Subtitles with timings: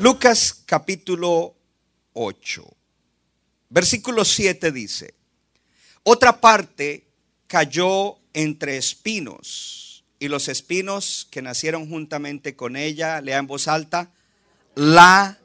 [0.00, 1.54] Lucas capítulo
[2.14, 2.64] 8,
[3.68, 5.12] versículo 7 dice,
[6.04, 7.06] otra parte
[7.46, 14.10] cayó entre espinos y los espinos que nacieron juntamente con ella, lea en voz alta,
[14.74, 15.38] la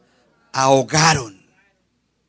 [0.54, 1.46] ahogaron,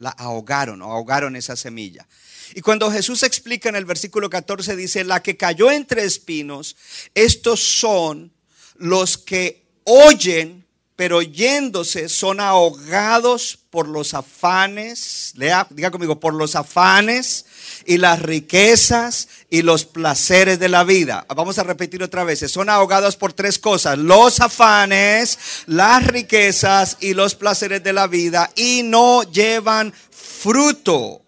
[0.01, 2.09] la ahogaron ahogaron esa semilla.
[2.57, 6.75] Y cuando Jesús explica en el versículo 14 dice, la que cayó entre espinos,
[7.15, 8.33] estos son
[8.79, 17.45] los que oyen pero yéndose son ahogados por los afanes, diga conmigo, por los afanes
[17.85, 21.27] y las riquezas y los placeres de la vida.
[21.29, 27.13] Vamos a repetir otra vez, son ahogados por tres cosas, los afanes, las riquezas y
[27.13, 31.26] los placeres de la vida y no llevan fruto.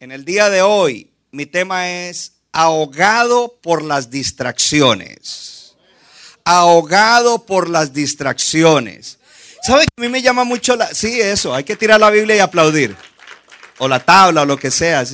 [0.00, 5.58] En el día de hoy, mi tema es ahogado por las distracciones
[6.48, 9.18] ahogado por las distracciones.
[9.62, 10.86] ¿Sabe que a mí me llama mucho la...
[10.94, 12.96] Sí, eso, hay que tirar la Biblia y aplaudir.
[13.76, 15.04] O la tabla, o lo que sea.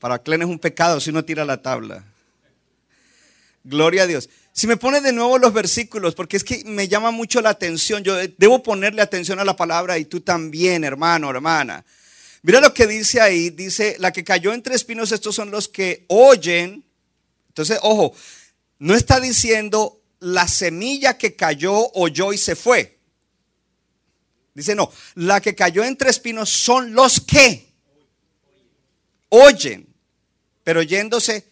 [0.00, 2.02] Para Clen es un pecado si uno tira la tabla.
[3.64, 4.30] Gloria a Dios.
[4.52, 8.02] Si me pone de nuevo los versículos, porque es que me llama mucho la atención.
[8.02, 11.84] Yo debo ponerle atención a la palabra y tú también, hermano, hermana.
[12.44, 13.48] Mira lo que dice ahí.
[13.48, 16.84] Dice, la que cayó entre espinos, estos son los que oyen.
[17.48, 18.14] Entonces, ojo,
[18.78, 22.98] no está diciendo la semilla que cayó, oyó y se fue.
[24.52, 27.72] Dice, no, la que cayó entre espinos son los que
[29.30, 29.88] oyen,
[30.62, 31.48] pero yéndose,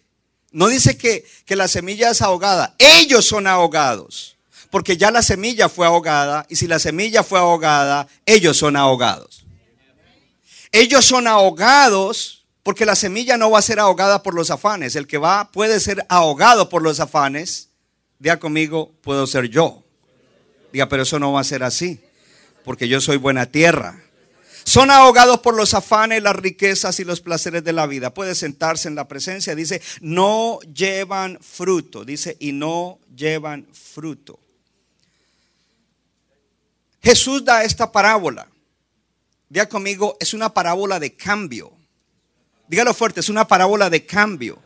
[0.50, 4.36] no dice que, que la semilla es ahogada, ellos son ahogados,
[4.70, 9.41] porque ya la semilla fue ahogada, y si la semilla fue ahogada, ellos son ahogados.
[10.72, 14.96] Ellos son ahogados porque la semilla no va a ser ahogada por los afanes.
[14.96, 17.68] El que va puede ser ahogado por los afanes.
[18.18, 19.82] Diga conmigo, puedo ser yo.
[20.72, 22.00] Diga, pero eso no va a ser así.
[22.64, 24.02] Porque yo soy buena tierra.
[24.64, 28.14] Son ahogados por los afanes, las riquezas y los placeres de la vida.
[28.14, 29.56] Puede sentarse en la presencia.
[29.56, 32.04] Dice, no llevan fruto.
[32.04, 34.38] Dice, y no llevan fruto.
[37.02, 38.46] Jesús da esta parábola.
[39.52, 41.76] Diga conmigo, es una parábola de cambio.
[42.68, 44.58] Dígalo fuerte, es una parábola de cambio.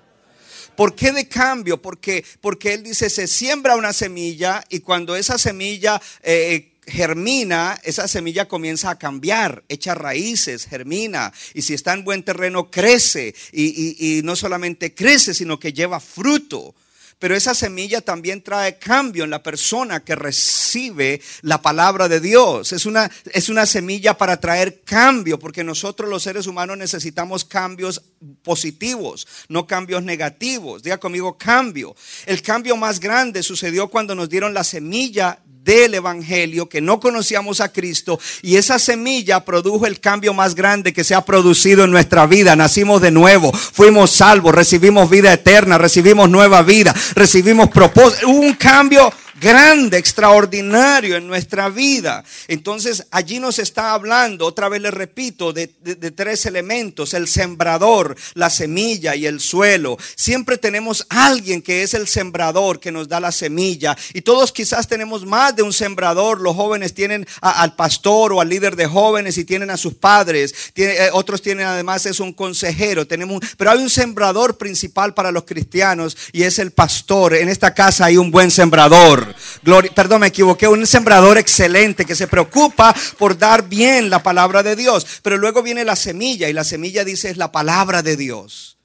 [0.76, 1.82] ¿Por qué de cambio?
[1.82, 8.06] Porque, porque él dice, se siembra una semilla y cuando esa semilla eh, germina, esa
[8.06, 11.32] semilla comienza a cambiar, echa raíces, germina.
[11.52, 13.34] Y si está en buen terreno, crece.
[13.50, 16.76] y no solamente crece, sino que lleva fruto.
[17.18, 22.74] Pero esa semilla también trae cambio en la persona que recibe la palabra de Dios.
[22.74, 28.02] Es una, es una semilla para traer cambio, porque nosotros los seres humanos necesitamos cambios
[28.42, 30.82] positivos, no cambios negativos.
[30.82, 31.96] Diga conmigo cambio.
[32.26, 37.60] El cambio más grande sucedió cuando nos dieron la semilla del Evangelio, que no conocíamos
[37.60, 41.90] a Cristo, y esa semilla produjo el cambio más grande que se ha producido en
[41.90, 42.56] nuestra vida.
[42.56, 49.12] Nacimos de nuevo, fuimos salvos, recibimos vida eterna, recibimos nueva vida, recibimos propósito, un cambio
[49.40, 52.24] grande, extraordinario en nuestra vida.
[52.48, 55.68] Entonces allí nos está hablando, otra vez le repito, de,
[56.16, 59.98] tres elementos, el sembrador, la semilla y el suelo.
[60.14, 64.88] Siempre tenemos alguien que es el sembrador que nos da la semilla y todos quizás
[64.88, 66.40] tenemos más de un sembrador.
[66.40, 70.54] Los jóvenes tienen al pastor o al líder de jóvenes y tienen a sus padres.
[70.74, 73.06] Eh, otros tienen además es un consejero.
[73.06, 77.34] Tenemos, pero hay un sembrador principal para los cristianos y es el pastor.
[77.34, 79.25] En esta casa hay un buen sembrador.
[79.62, 80.68] Gloria, perdón, me equivoqué.
[80.68, 85.06] Un sembrador excelente que se preocupa por dar bien la palabra de Dios.
[85.22, 88.78] Pero luego viene la semilla y la semilla dice es la palabra de Dios.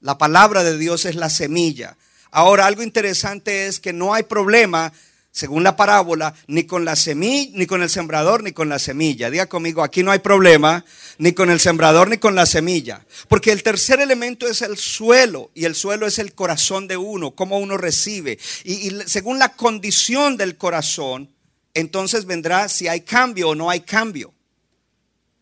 [0.00, 1.96] La palabra de Dios es la semilla.
[2.30, 4.92] Ahora, algo interesante es que no hay problema
[5.34, 9.30] según la parábola, ni con la semilla, ni con el sembrador, ni con la semilla.
[9.30, 10.84] Diga conmigo, aquí no hay problema,
[11.18, 13.04] ni con el sembrador, ni con la semilla.
[13.26, 17.32] Porque el tercer elemento es el suelo, y el suelo es el corazón de uno,
[17.32, 18.38] cómo uno recibe.
[18.62, 21.28] Y, y según la condición del corazón,
[21.74, 24.32] entonces vendrá si hay cambio o no hay cambio.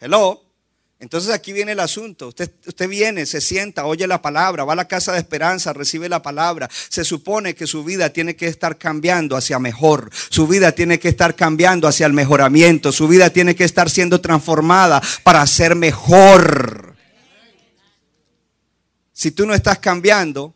[0.01, 0.52] Hello.
[1.03, 2.29] Entonces aquí viene el asunto.
[2.29, 6.09] Usted, usted viene, se sienta, oye la palabra, va a la casa de esperanza, recibe
[6.09, 6.71] la palabra.
[6.89, 10.11] Se supone que su vida tiene que estar cambiando hacia mejor.
[10.31, 12.93] Su vida tiene que estar cambiando hacia el mejoramiento.
[12.93, 16.95] Su vida tiene que estar siendo transformada para ser mejor.
[19.13, 20.55] Si tú no estás cambiando,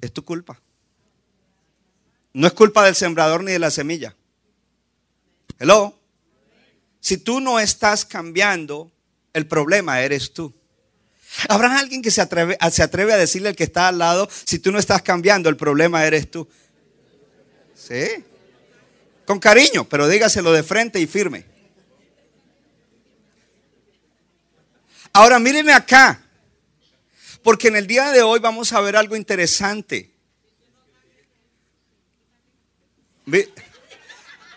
[0.00, 0.58] es tu culpa.
[2.32, 4.16] No es culpa del sembrador ni de la semilla.
[5.58, 5.94] Hello.
[7.00, 8.90] Si tú no estás cambiando,
[9.32, 10.54] el problema eres tú.
[11.48, 14.58] ¿Habrá alguien que se atreve, se atreve a decirle al que está al lado, si
[14.58, 16.48] tú no estás cambiando, el problema eres tú?
[17.74, 18.24] Sí.
[19.24, 21.44] Con cariño, pero dígaselo de frente y firme.
[25.12, 26.22] Ahora míreme acá,
[27.42, 30.10] porque en el día de hoy vamos a ver algo interesante.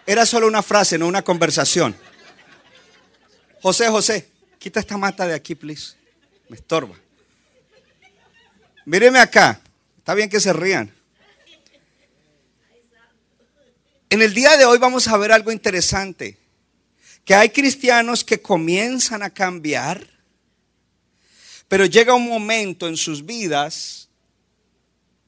[0.06, 1.95] Era solo una frase, no una conversación.
[3.62, 4.31] José, José,
[4.61, 5.95] Quita esta mata de aquí, please.
[6.47, 6.95] Me estorba.
[8.85, 9.59] Míreme acá.
[9.97, 10.93] Está bien que se rían.
[14.11, 16.37] En el día de hoy vamos a ver algo interesante.
[17.25, 20.07] Que hay cristianos que comienzan a cambiar,
[21.67, 24.09] pero llega un momento en sus vidas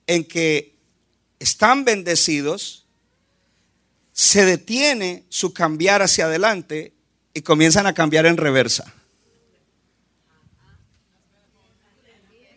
[0.06, 0.75] en que
[1.39, 2.85] están bendecidos,
[4.12, 6.94] se detiene su cambiar hacia adelante
[7.33, 8.94] y comienzan a cambiar en reversa.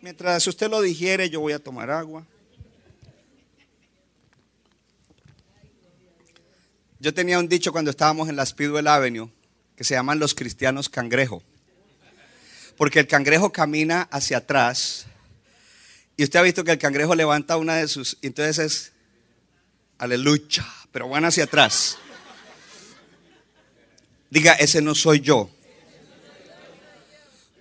[0.01, 2.25] Mientras usted lo digiere, yo voy a tomar agua.
[6.99, 9.29] Yo tenía un dicho cuando estábamos en la Speedwell Avenue
[9.75, 11.43] que se llaman los cristianos cangrejo.
[12.75, 15.07] Porque el cangrejo camina hacia atrás
[16.17, 18.17] y usted ha visto que el cangrejo levanta una de sus.
[18.23, 18.91] Entonces es.
[19.99, 20.65] Aleluya.
[20.91, 21.97] Pero van hacia atrás.
[24.31, 25.49] Diga, ese no soy yo.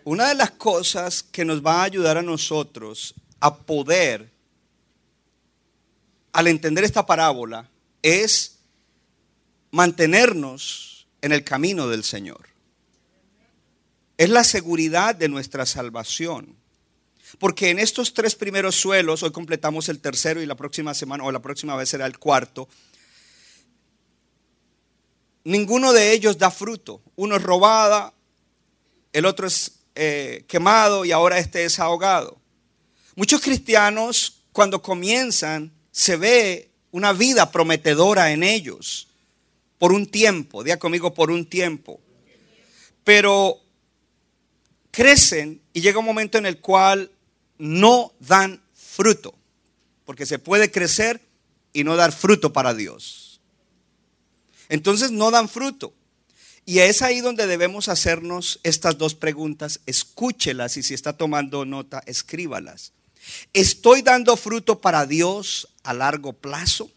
[0.06, 4.30] Una de las cosas que nos va a ayudar a nosotros a poder,
[6.32, 7.68] al entender esta parábola,
[8.02, 8.58] es
[9.72, 12.46] mantenernos en el camino del Señor.
[14.16, 16.54] Es la seguridad de nuestra salvación.
[17.40, 21.32] Porque en estos tres primeros suelos, hoy completamos el tercero y la próxima semana o
[21.32, 22.68] la próxima vez será el cuarto,
[25.42, 27.02] ninguno de ellos da fruto.
[27.16, 28.14] Uno es robada,
[29.12, 32.38] el otro es eh, quemado y ahora este es ahogado.
[33.14, 39.08] Muchos cristianos cuando comienzan se ve una vida prometedora en ellos
[39.78, 42.00] por un tiempo, diga conmigo por un tiempo.
[43.04, 43.60] Pero
[44.90, 47.10] crecen y llega un momento en el cual
[47.58, 49.34] no dan fruto,
[50.04, 51.20] porque se puede crecer
[51.72, 53.40] y no dar fruto para Dios.
[54.68, 55.92] Entonces no dan fruto.
[56.68, 59.80] Y es ahí donde debemos hacernos estas dos preguntas.
[59.86, 62.92] Escúchelas y si está tomando nota, escríbalas.
[63.52, 66.90] ¿Estoy dando fruto para Dios a largo plazo?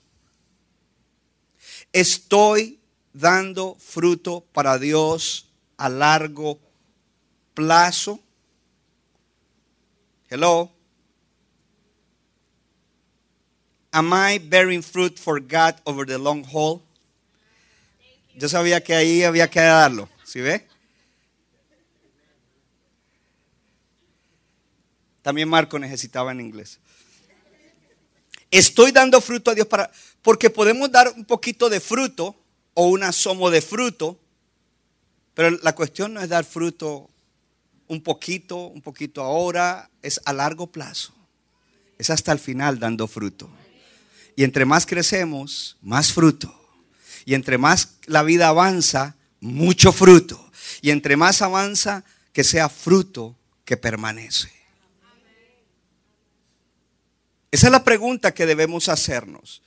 [1.93, 2.79] ¿Estoy
[3.13, 5.45] dando fruto para Dios
[5.77, 6.59] a largo
[7.53, 8.19] plazo?
[10.29, 10.71] Hello.
[13.91, 16.81] Am I bearing fruit for God over the long haul?
[18.39, 20.07] Yo sabía que ahí había que darlo.
[20.23, 20.65] ¿Sí ve?
[25.21, 26.79] También Marco necesitaba en inglés.
[28.49, 29.91] Estoy dando fruto a Dios para...
[30.21, 32.33] Porque podemos dar un poquito de fruto
[32.75, 34.17] o un asomo de fruto,
[35.33, 37.09] pero la cuestión no es dar fruto
[37.87, 41.13] un poquito, un poquito ahora, es a largo plazo.
[41.97, 43.49] Es hasta el final dando fruto.
[44.37, 46.58] Y entre más crecemos, más fruto.
[47.25, 50.51] Y entre más la vida avanza, mucho fruto.
[50.81, 53.35] Y entre más avanza, que sea fruto
[53.65, 54.51] que permanece.
[57.51, 59.61] Esa es la pregunta que debemos hacernos.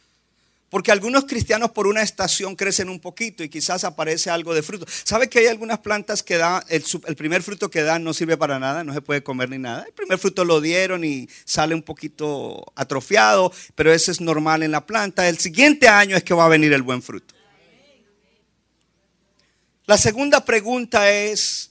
[0.72, 4.86] Porque algunos cristianos por una estación crecen un poquito y quizás aparece algo de fruto.
[5.04, 8.38] ¿Sabe que hay algunas plantas que dan, el, el, primer fruto que dan no sirve
[8.38, 9.84] para nada, no se puede comer ni nada?
[9.86, 14.70] El primer fruto lo dieron y sale un poquito atrofiado, pero eso es normal en
[14.70, 15.28] la planta.
[15.28, 17.34] El siguiente año es que va a venir el buen fruto.
[19.86, 21.70] La segunda pregunta es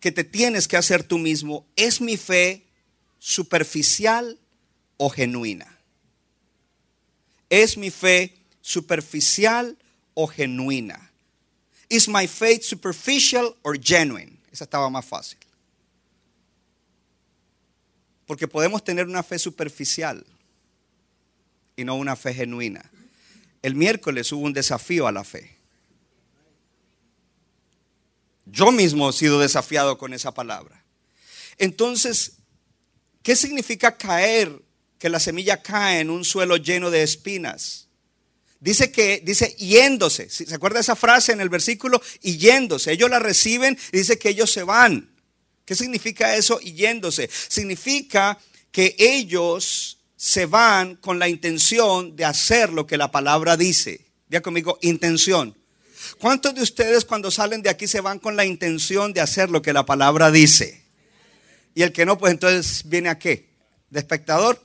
[0.00, 1.66] que te tienes que hacer tú mismo.
[1.76, 2.66] ¿Es mi fe
[3.18, 4.38] superficial
[4.96, 5.78] o genuina?
[7.48, 9.76] ¿Es mi fe superficial
[10.14, 11.10] o genuina?
[11.88, 14.38] ¿Is my faith superficial or genuine?
[14.50, 15.38] Esa estaba más fácil.
[18.26, 20.24] Porque podemos tener una fe superficial
[21.76, 22.90] y no una fe genuina.
[23.60, 25.61] El miércoles hubo un desafío a la fe.
[28.52, 30.84] Yo mismo he sido desafiado con esa palabra.
[31.56, 32.34] Entonces,
[33.22, 34.60] ¿qué significa caer?
[34.98, 37.88] Que la semilla cae en un suelo lleno de espinas.
[38.60, 40.28] Dice que, dice yéndose.
[40.28, 42.00] ¿Se acuerda esa frase en el versículo?
[42.20, 42.92] Yéndose.
[42.92, 45.10] Ellos la reciben y dice que ellos se van.
[45.64, 46.60] ¿Qué significa eso?
[46.60, 47.30] Yéndose.
[47.48, 48.38] Significa
[48.70, 54.04] que ellos se van con la intención de hacer lo que la palabra dice.
[54.28, 55.56] Diga conmigo, intención.
[56.18, 59.62] ¿Cuántos de ustedes cuando salen de aquí se van con la intención de hacer lo
[59.62, 60.82] que la palabra dice?
[61.74, 63.48] Y el que no, pues entonces viene a qué?
[63.90, 64.62] De espectador.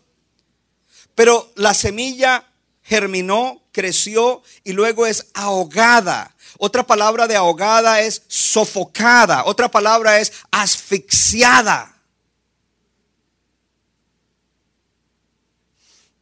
[1.15, 2.45] Pero la semilla
[2.83, 6.35] germinó, creció y luego es ahogada.
[6.57, 9.45] Otra palabra de ahogada es sofocada.
[9.45, 11.93] Otra palabra es asfixiada.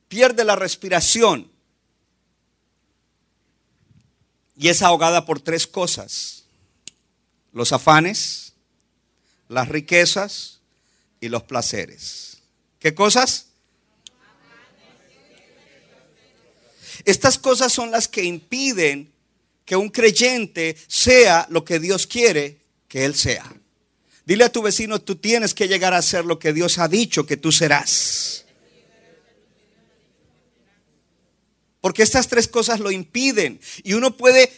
[0.08, 1.51] Pierde la respiración
[4.58, 6.44] y es ahogada por tres cosas.
[7.52, 8.54] Los afanes,
[9.50, 10.60] las riquezas
[11.20, 12.38] y los placeres.
[12.80, 13.48] ¿Qué cosas?
[17.04, 19.12] Estas cosas son las que impiden
[19.66, 23.52] que un creyente sea lo que Dios quiere que él sea.
[24.26, 27.26] Dile a tu vecino, tú tienes que llegar a ser lo que Dios ha dicho
[27.26, 28.25] que tú serás.
[31.86, 33.60] Porque estas tres cosas lo impiden.
[33.84, 34.51] Y uno puede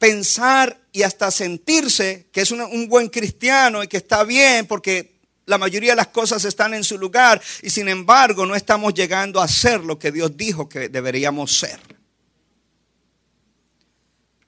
[0.00, 5.58] pensar y hasta sentirse que es un, buen cristiano y que está bien porque la
[5.58, 9.46] mayoría de las cosas están en su lugar y sin embargo no estamos llegando a
[9.46, 11.78] ser lo que Dios dijo que deberíamos ser.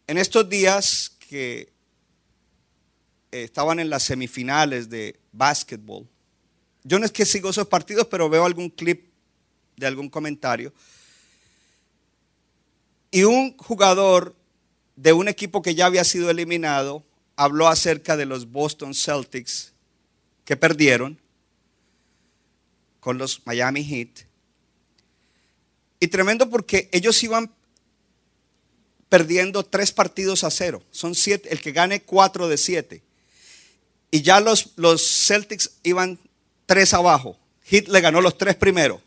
[0.09, 1.73] En estos días que
[3.31, 6.09] estaban en las semifinales de básquetbol,
[6.83, 9.13] yo no es que sigo esos partidos, pero veo algún clip
[9.77, 10.75] de algún comentario
[13.13, 14.35] y un jugador
[14.97, 17.05] de un equipo que ya había sido eliminado
[17.37, 19.73] habló acerca de los Boston Celtics
[20.45, 21.19] que perdieron
[22.99, 24.27] con los Miami Heat.
[26.01, 27.53] Y tremendo porque ellos iban
[29.09, 30.83] perdiendo tres partidos a cero.
[30.91, 33.03] Son siete, el que gane cuatro de siete.
[34.11, 36.19] Y ya los, los Celtics iban
[36.67, 37.39] tres abajo.
[37.65, 39.01] Heat le ganó los tres primeros.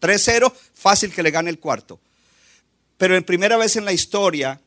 [0.00, 2.00] 3-0, fácil que le gane el cuarto.
[3.00, 4.60] Pero en primera vez en la historia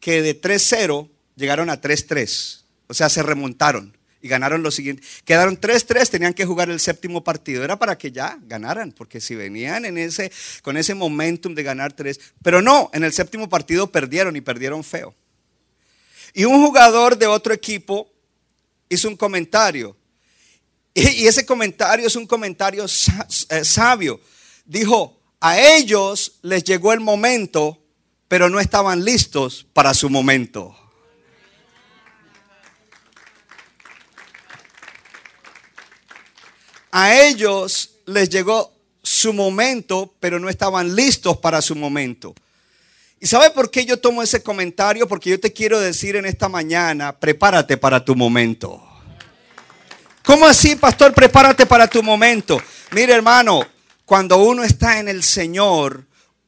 [0.00, 1.06] que de 3-0
[1.36, 2.62] llegaron a 3-3.
[2.86, 5.02] O sea, se remontaron y ganaron lo siguiente.
[5.26, 7.62] Quedaron 3-3, tenían que jugar el séptimo partido.
[7.62, 10.32] Era para que ya ganaran, porque si venían en ese,
[10.62, 12.18] con ese momentum de ganar 3.
[12.42, 15.14] Pero no, en el séptimo partido perdieron y perdieron feo.
[16.32, 18.10] Y un jugador de otro equipo
[18.88, 19.94] hizo un comentario.
[20.94, 24.22] Y, ese comentario es un comentario eh, sabio.
[24.64, 27.78] Dijo, a ellos les llegó el momento,
[28.26, 30.74] pero no estaban listos para su momento.
[36.90, 42.34] A ellos les llegó su momento, pero no estaban listos para su momento.
[43.20, 45.06] ¿Y sabe por qué yo tomo ese comentario?
[45.08, 48.82] Porque yo te quiero decir en esta mañana, prepárate para tu momento.
[50.24, 51.14] ¿Cómo así, pastor?
[51.14, 52.60] Prepárate para tu momento.
[52.92, 53.66] Mire, hermano,
[54.08, 56.06] cuando uno está en el Señor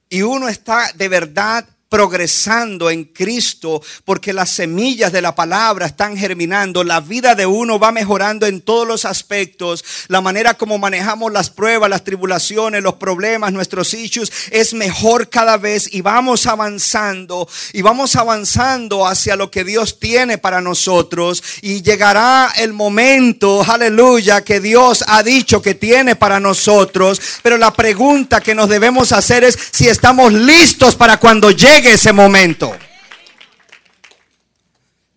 [0.09, 6.17] y uno está de verdad progresando en Cristo porque las semillas de la palabra están
[6.17, 11.33] germinando, la vida de uno va mejorando en todos los aspectos, la manera como manejamos
[11.33, 17.49] las pruebas, las tribulaciones, los problemas, nuestros issues es mejor cada vez y vamos avanzando
[17.73, 24.45] y vamos avanzando hacia lo que Dios tiene para nosotros y llegará el momento, aleluya,
[24.45, 29.43] que Dios ha dicho que tiene para nosotros, pero la pregunta que nos debemos hacer
[29.43, 32.77] es si estamos listos para cuando llegue ese momento.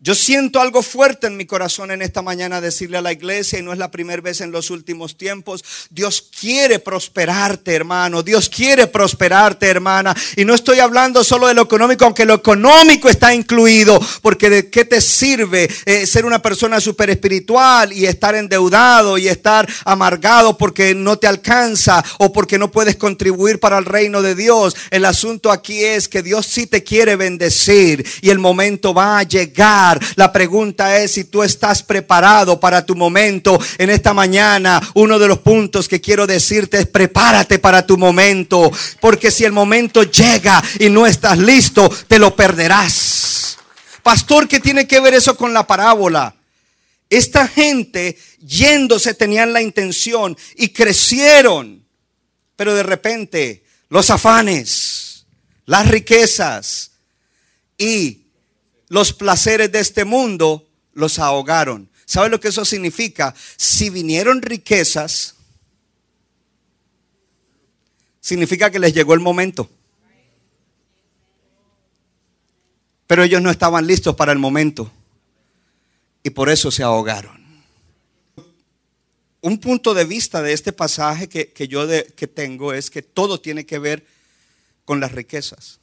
[0.04, 3.62] Yo siento algo fuerte en mi corazón en esta mañana decirle a la iglesia, y
[3.62, 8.88] no es la primera vez en los últimos tiempos, Dios quiere prosperarte, hermano, Dios quiere
[8.88, 10.14] prosperarte, hermana.
[10.36, 14.70] Y no estoy hablando solo de lo económico, aunque lo económico está incluido, porque de
[14.70, 20.58] qué te sirve eh, ser una persona súper espiritual y estar endeudado y estar amargado
[20.58, 24.76] porque no te alcanza o porque no puedes contribuir para el reino de Dios.
[24.92, 29.24] El asunto aquí es que Dios sí te quiere bendecir y el momento va a
[29.24, 33.60] llegar la pregunta es si tú estás preparado para tu momento.
[33.78, 38.72] En esta mañana, uno de los puntos que quiero decirte es prepárate para tu momento.
[39.00, 43.58] Porque si el momento llega y no estás listo, te lo perderás.
[44.02, 46.36] Pastor, ¿qué tiene que ver eso con la parábola?
[47.10, 51.86] Esta gente yéndose tenían la intención y crecieron.
[52.56, 55.26] Pero de repente los afanes,
[55.66, 56.92] las riquezas
[57.78, 58.23] y
[58.94, 61.90] los placeres de este mundo los ahogaron.
[62.06, 63.34] ¿Sabe lo que eso significa?
[63.58, 65.34] Si vinieron riquezas,
[68.22, 69.68] significa que les llegó el momento.
[73.08, 74.92] Pero ellos no estaban listos para el momento.
[76.22, 77.44] Y por eso se ahogaron.
[79.42, 83.66] Un punto de vista de este pasaje que, yo que tengo es que todo tiene
[83.66, 84.06] que ver
[84.86, 85.80] con las riquezas.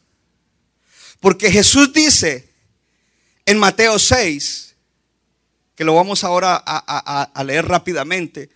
[1.18, 2.49] Porque Jesús dice
[3.50, 4.76] en Mateo 6,
[5.74, 8.48] que lo vamos ahora a, leer rápidamente,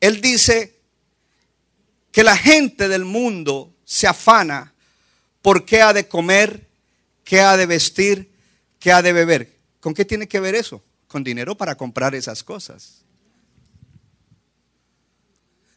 [0.00, 0.78] Él dice
[2.10, 4.74] que la gente del mundo se afana
[5.40, 6.68] por qué ha de comer,
[7.24, 8.30] qué ha de vestir,
[8.78, 9.58] qué ha de beber.
[9.80, 10.84] ¿Con qué tiene que ver eso?
[11.08, 13.04] Con dinero para comprar esas cosas.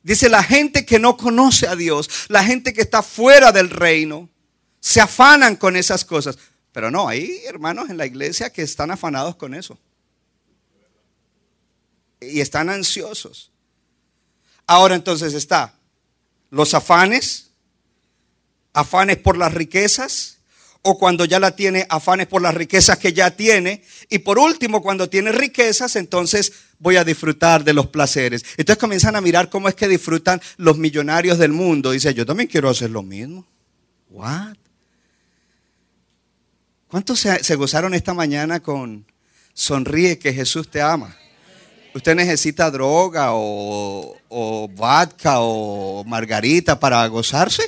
[0.04, 4.30] Dice la gente que no conoce a Dios, la gente que está fuera del reino,
[4.82, 6.38] se afanan con esas cosas.
[6.76, 9.80] Pero no, hay hermanos en la iglesia que están afanados con eso.
[12.20, 13.50] Y están ansiosos.
[14.68, 15.74] Ahora entonces está
[16.50, 17.52] los afanes,
[18.74, 20.40] afanes por las riquezas,
[20.82, 23.82] o cuando ya la tiene, afanes por las riquezas que ya tiene.
[24.10, 28.44] Y por último, cuando tiene riquezas, entonces voy a disfrutar de los placeres.
[28.58, 31.92] Entonces comienzan a mirar cómo es que disfrutan los millonarios del mundo.
[31.92, 33.48] Dice, yo también quiero hacer lo mismo.
[34.10, 34.65] What?
[36.88, 39.06] ¿Cuántos se, gozaron esta mañana con
[39.54, 41.16] sonríe que Jesús te ama?
[41.94, 44.18] ¿Usted necesita droga o,
[44.76, 47.64] vodka o margarita para gozarse?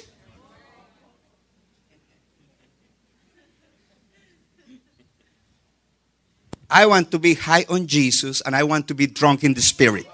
[6.69, 9.61] I want to be high on Jesus and I want to be drunk in the
[9.61, 10.07] spirit.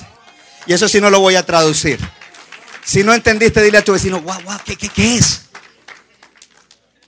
[0.68, 2.00] Y eso sí no lo voy a traducir.
[2.86, 5.42] Si no entendiste, dile a tu vecino, guau, guau, ¿qué, qué, qué es?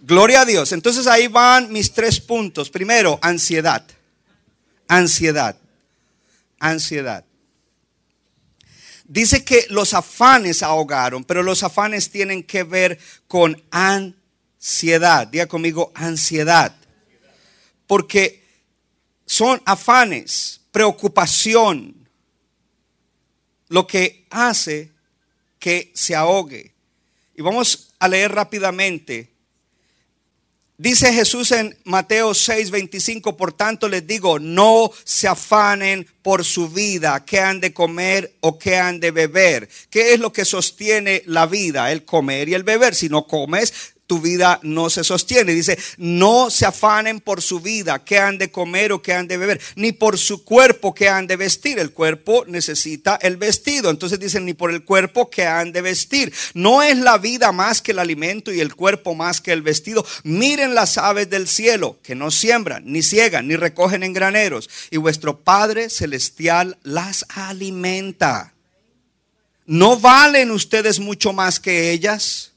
[0.08, 0.72] Gloria a Dios.
[0.72, 2.70] Entonces ahí van mis tres puntos.
[2.70, 3.84] Primero, ansiedad.
[4.88, 5.58] Ansiedad.
[6.60, 7.26] Ansiedad.
[9.06, 15.26] Dice que los afanes ahogaron, pero los afanes tienen que ver con ansiedad.
[15.26, 16.76] Diga conmigo, ansiedad.
[17.88, 18.44] Porque
[19.26, 22.08] son afanes, preocupación,
[23.70, 24.92] lo que hace
[25.58, 26.76] que se ahogue.
[27.34, 29.35] Y vamos a leer rápidamente.
[30.78, 36.68] Dice Jesús en Mateo 6, 25, por tanto les digo, no se afanen por su
[36.68, 39.70] vida, qué han de comer o qué han de beber.
[39.90, 41.94] ¿Qué es lo que sostiene la vida?
[41.94, 42.94] El comer y el beber.
[42.94, 45.54] Si no comes, tu vida no se sostiene.
[45.54, 49.38] Dice, no se afanen por su vida, qué han de comer o qué han de
[49.38, 51.80] beber, ni por su cuerpo, qué han de vestir.
[51.80, 53.90] El cuerpo necesita el vestido.
[53.90, 56.34] Entonces dicen, ni por el cuerpo, qué han de vestir.
[56.54, 60.06] No es la vida más que el alimento y el cuerpo más que el vestido.
[60.24, 64.70] Miren las aves del cielo, que no siembran, ni ciegan, ni recogen en graneros.
[64.92, 68.54] Y vuestro Padre Celestial las alimenta.
[69.66, 72.52] ¿No valen ustedes mucho más que ellas?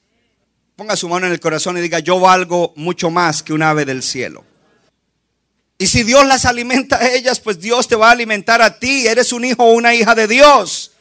[0.79, 3.85] Ponga su mano en el corazón y diga, yo valgo mucho más que un ave
[3.85, 4.45] del cielo.
[5.77, 9.09] Y si Dios las alimenta a ellas, pues Dios te va a alimentar a ti.
[9.09, 10.93] Eres un hijo o una hija de Dios.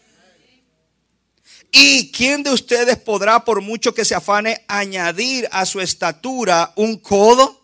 [1.71, 6.97] ¿Y quién de ustedes podrá, por mucho que se afane, añadir a su estatura un
[6.97, 7.63] codo?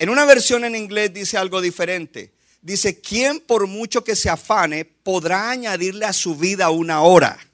[0.00, 2.32] En una versión en inglés dice algo diferente.
[2.62, 7.45] Dice, ¿quién por mucho que se afane podrá añadirle a su vida una hora?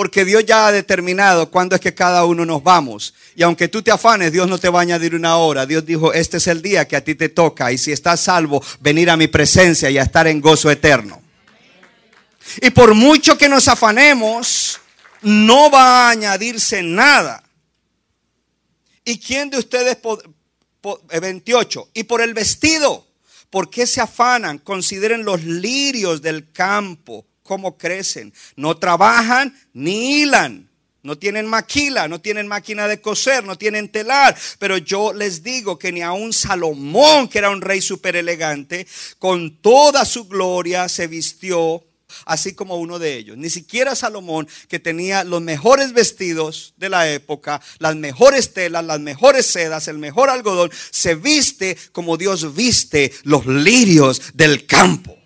[0.00, 3.12] Porque Dios ya ha determinado cuándo es que cada uno nos vamos.
[3.36, 5.66] Y aunque tú te afanes, Dios no te va a añadir una hora.
[5.66, 7.70] Dios dijo, este es el día que a ti te toca.
[7.70, 11.20] Y si estás salvo, venir a mi presencia y a estar en gozo eterno.
[12.62, 14.80] Y por mucho que nos afanemos,
[15.20, 17.44] no va a añadirse nada.
[19.04, 19.98] ¿Y quién de ustedes,
[21.20, 23.06] 28, eh, y por el vestido,
[23.50, 24.60] ¿por qué se afanan?
[24.60, 28.32] Consideren los lirios del campo cómo crecen.
[28.54, 30.70] No trabajan ni hilan.
[31.02, 34.36] No tienen maquila, no tienen máquina de coser, no tienen telar.
[34.60, 38.86] Pero yo les digo que ni aun Salomón, que era un rey súper elegante,
[39.18, 41.82] con toda su gloria se vistió
[42.24, 43.36] así como uno de ellos.
[43.36, 49.00] Ni siquiera Salomón, que tenía los mejores vestidos de la época, las mejores telas, las
[49.00, 55.19] mejores sedas, el mejor algodón, se viste como Dios viste los lirios del campo.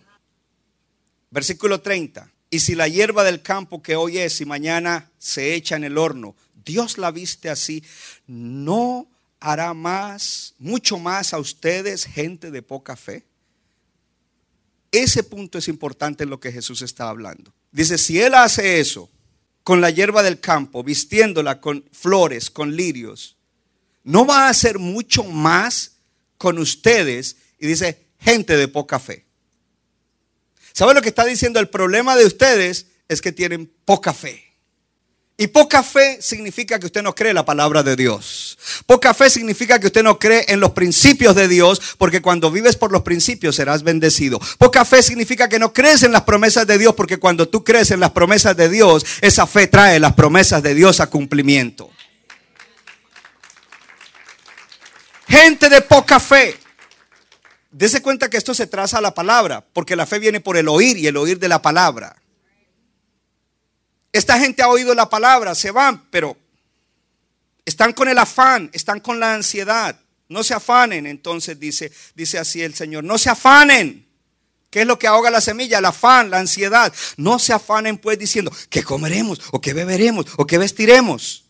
[1.35, 2.31] Versículo 30.
[2.49, 5.99] Y si la hierba del campo que hoy es y mañana se echa en el
[5.99, 7.83] horno, Dios la viste así,
[8.29, 9.09] ¿no
[9.41, 13.25] hará más, mucho más a ustedes, gente de poca fe?
[14.93, 17.53] Ese punto es importante en lo que Jesús está hablando.
[17.73, 19.11] Dice, si Él hace eso
[19.65, 23.37] con la hierba del campo, vistiéndola con flores, con lirios,
[24.05, 25.97] ¿no va a hacer mucho más
[26.39, 27.39] con ustedes?
[27.59, 29.25] Y dice, gente de poca fe.
[30.75, 31.61] ¿Sabe lo que está diciendo?
[31.61, 34.43] El problema de ustedes es que tienen poca fe.
[35.37, 38.59] Y poca fe significa que usted no cree la palabra de Dios.
[38.85, 42.75] Poca fe significa que usted no cree en los principios de Dios, porque cuando vives
[42.75, 44.41] por los principios serás bendecido.
[44.59, 47.93] Poca fe significa que no crees en las promesas de Dios, porque cuando tú crees
[47.93, 51.89] en las promesas de Dios, esa fe trae las promesas de Dios a cumplimiento.
[55.29, 56.64] Gente de poca fe.
[57.77, 60.69] Dese cuenta que esto se traza a la palabra, porque la fe viene por el
[60.69, 62.15] oír y el oír de la palabra.
[64.13, 66.37] Esta gente ha oído la palabra, se van, pero
[67.65, 69.99] están con el afán, están con la ansiedad.
[70.29, 74.07] No se afanen, entonces dice, dice así el Señor, no se afanen.
[74.71, 75.79] ¿Qué es lo que ahoga la semilla?
[75.79, 76.95] El afán, la ansiedad.
[77.17, 79.41] No se afanen pues diciendo, ¿qué comeremos?
[79.51, 80.27] ¿O qué beberemos?
[80.37, 81.47] ¿O qué vestiremos?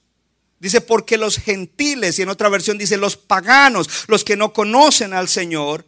[0.59, 5.13] Dice, porque los gentiles, y en otra versión dice, los paganos, los que no conocen
[5.13, 5.85] al Señor.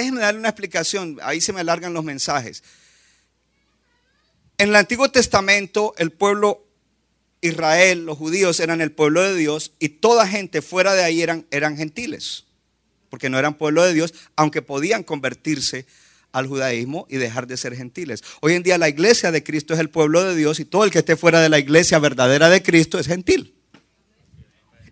[0.00, 2.62] Déjenme darle una explicación, ahí se me alargan los mensajes.
[4.56, 6.66] En el Antiguo Testamento, el pueblo
[7.42, 11.46] Israel, los judíos eran el pueblo de Dios y toda gente fuera de ahí eran,
[11.50, 12.46] eran gentiles,
[13.10, 15.84] porque no eran pueblo de Dios, aunque podían convertirse
[16.32, 18.24] al judaísmo y dejar de ser gentiles.
[18.40, 20.90] Hoy en día la iglesia de Cristo es el pueblo de Dios y todo el
[20.90, 23.54] que esté fuera de la iglesia verdadera de Cristo es gentil.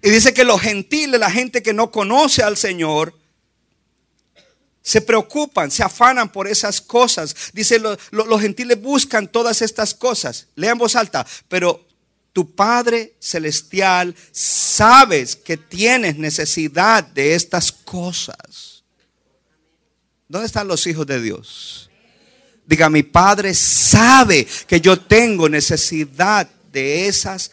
[0.03, 3.18] Y dice que los gentiles, la gente que no conoce al Señor,
[4.89, 7.37] se preocupan, se afanan por esas cosas.
[7.53, 10.47] Dice, los gentiles buscan todas estas cosas.
[10.55, 11.87] Lean voz alta, pero
[12.33, 18.83] tu Padre Celestial sabes que tienes necesidad de estas cosas.
[20.27, 21.91] ¿Dónde están los hijos de Dios?
[22.65, 27.51] Diga, mi Padre sabe que yo tengo necesidad de esas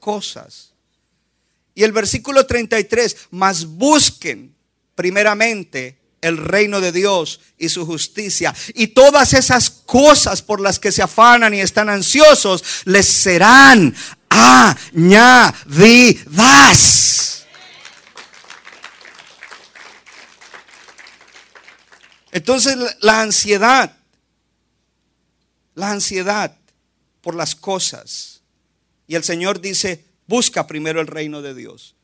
[0.00, 0.72] cosas.
[1.76, 4.52] Y el versículo 33, más busquen
[4.96, 8.54] primeramente el reino de Dios y su justicia.
[8.74, 13.94] Y todas esas cosas por las que se afanan y están ansiosos, les serán
[14.30, 16.22] añadidas.
[22.30, 23.94] Entonces la ansiedad,
[25.74, 26.56] la ansiedad
[27.20, 28.40] por las cosas.
[29.06, 31.94] Y el Señor dice, busca primero el reino de Dios.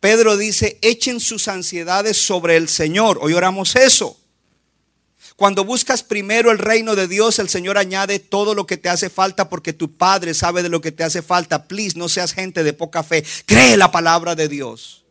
[0.00, 3.18] Pedro dice, echen sus ansiedades sobre el Señor.
[3.20, 4.16] Hoy oramos eso.
[5.34, 9.08] Cuando buscas primero el reino de Dios, el Señor añade todo lo que te hace
[9.08, 11.68] falta porque tu Padre sabe de lo que te hace falta.
[11.68, 13.24] Please, no seas gente de poca fe.
[13.46, 15.04] Cree la palabra de Dios.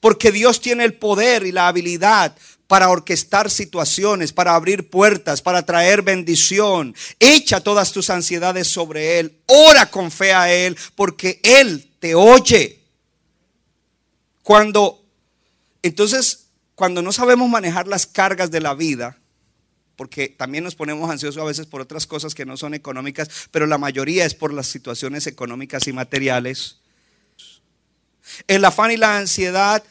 [0.00, 5.64] Porque Dios tiene el poder y la habilidad para orquestar situaciones, para abrir puertas, para
[5.64, 6.94] traer bendición.
[7.18, 9.38] Echa todas tus ansiedades sobre Él.
[9.46, 12.77] Ora con fe a Él porque Él te oye.
[14.48, 15.04] Cuando,
[15.82, 19.18] entonces, cuando no sabemos manejar las cargas de la vida,
[19.94, 23.66] porque también nos ponemos ansiosos a veces por otras cosas que no son económicas, pero
[23.66, 26.78] la mayoría es por las situaciones económicas y materiales.
[28.46, 29.84] El afán y la ansiedad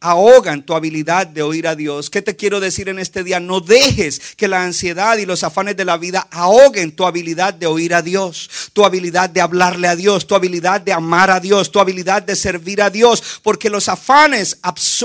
[0.00, 2.10] ahogan tu habilidad de oír a Dios.
[2.10, 3.40] ¿Qué te quiero decir en este día?
[3.40, 7.66] No dejes que la ansiedad y los afanes de la vida ahoguen tu habilidad de
[7.66, 11.72] oír a Dios, tu habilidad de hablarle a Dios, tu habilidad de amar a Dios,
[11.72, 14.58] tu habilidad de servir a Dios, porque los afanes,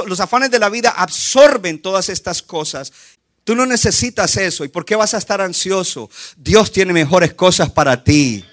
[0.06, 2.92] los afanes de la vida absorben todas estas cosas.
[3.44, 4.64] Tú no necesitas eso.
[4.64, 6.10] ¿Y por qué vas a estar ansioso?
[6.38, 8.46] Dios tiene mejores cosas para ti.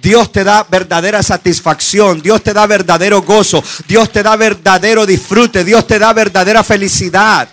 [0.00, 5.64] Dios te da verdadera satisfacción, Dios te da verdadero gozo, Dios te da verdadero disfrute,
[5.64, 7.48] Dios te da verdadera felicidad.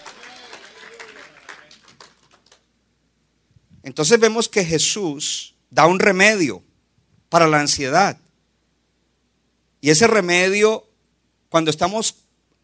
[3.83, 6.63] Entonces vemos que Jesús da un remedio
[7.29, 8.17] para la ansiedad.
[9.79, 10.87] Y ese remedio,
[11.49, 12.15] cuando estamos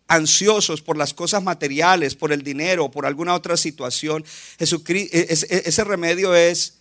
[0.07, 4.23] ansiosos por las cosas materiales, por el dinero, por alguna otra situación,
[4.57, 6.76] Jesucristo, e, e, ese remedio es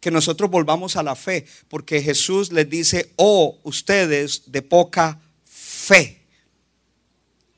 [0.00, 6.20] que nosotros volvamos a la fe, porque Jesús les dice, oh ustedes de poca fe,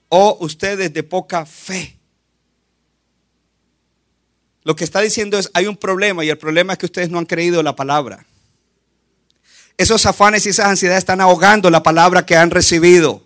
[0.09, 1.97] oh ustedes de poca fe.
[4.63, 7.19] Lo que está diciendo es, hay un problema y el problema es que ustedes no
[7.19, 8.27] han creído la palabra.
[9.77, 13.25] Esos afanes y esas ansiedades están ahogando la palabra que han recibido.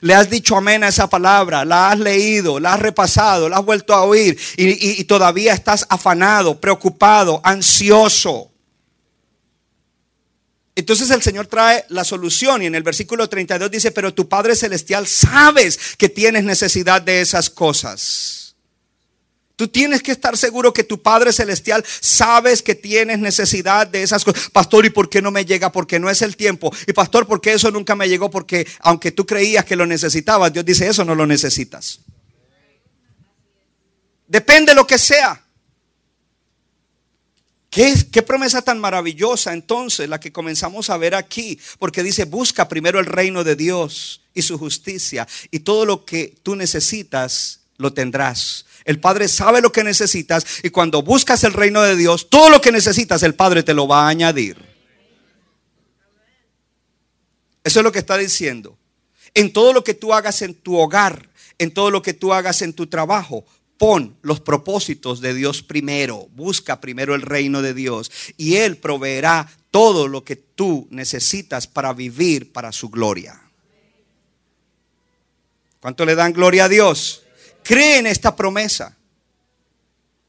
[0.00, 3.64] Le has dicho amén a esa palabra, la has leído, la has repasado, la has
[3.64, 8.50] vuelto a oír y, todavía estás afanado, preocupado, ansioso.
[10.76, 14.56] Entonces el Señor trae la solución y en el versículo 32 dice, pero tu Padre
[14.56, 18.43] Celestial sabes que tienes necesidad de esas cosas.
[19.56, 24.24] Tú tienes que estar seguro que tu Padre Celestial sabes que tienes necesidad de esas
[24.24, 24.50] cosas.
[24.50, 25.70] Pastor, ¿y por qué no me llega?
[25.70, 26.72] Porque no es el tiempo.
[26.88, 28.30] Y pastor, ¿por qué eso nunca me llegó?
[28.30, 32.00] Porque aunque tú creías que lo necesitabas, Dios dice, eso no lo necesitas.
[34.26, 35.40] Depende de lo que sea.
[37.70, 41.60] ¿Qué, ¿Qué, promesa tan maravillosa entonces la que comenzamos a ver aquí?
[41.78, 46.34] Porque dice, busca primero el reino de Dios y su justicia y todo lo que
[46.42, 48.66] tú necesitas lo tendrás.
[48.84, 52.60] El Padre sabe lo que necesitas y cuando buscas el reino de Dios, todo lo
[52.60, 54.56] que necesitas el Padre te lo va a añadir.
[57.64, 58.76] Eso es lo que está diciendo.
[59.32, 62.60] En todo lo que tú hagas en tu hogar, en todo lo que tú hagas
[62.62, 63.44] en tu trabajo,
[63.78, 66.28] pon los propósitos de Dios primero.
[66.32, 71.92] Busca primero el reino de Dios y Él proveerá todo lo que tú necesitas para
[71.94, 73.40] vivir para su gloria.
[75.80, 77.23] ¿Cuánto le dan gloria a Dios?
[77.64, 78.96] Cree en esta promesa.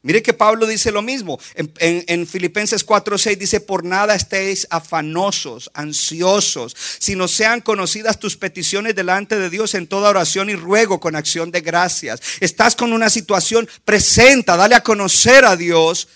[0.06, 1.40] Mire que Pablo dice lo mismo.
[1.56, 8.94] En, en, Filipenses 4:6 dice, por nada estéis afanosos, ansiosos, sino sean conocidas tus peticiones
[8.94, 12.22] delante de Dios en toda oración y ruego con acción de gracias.
[12.40, 16.08] Estás con una situación, presenta, dale a conocer a Dios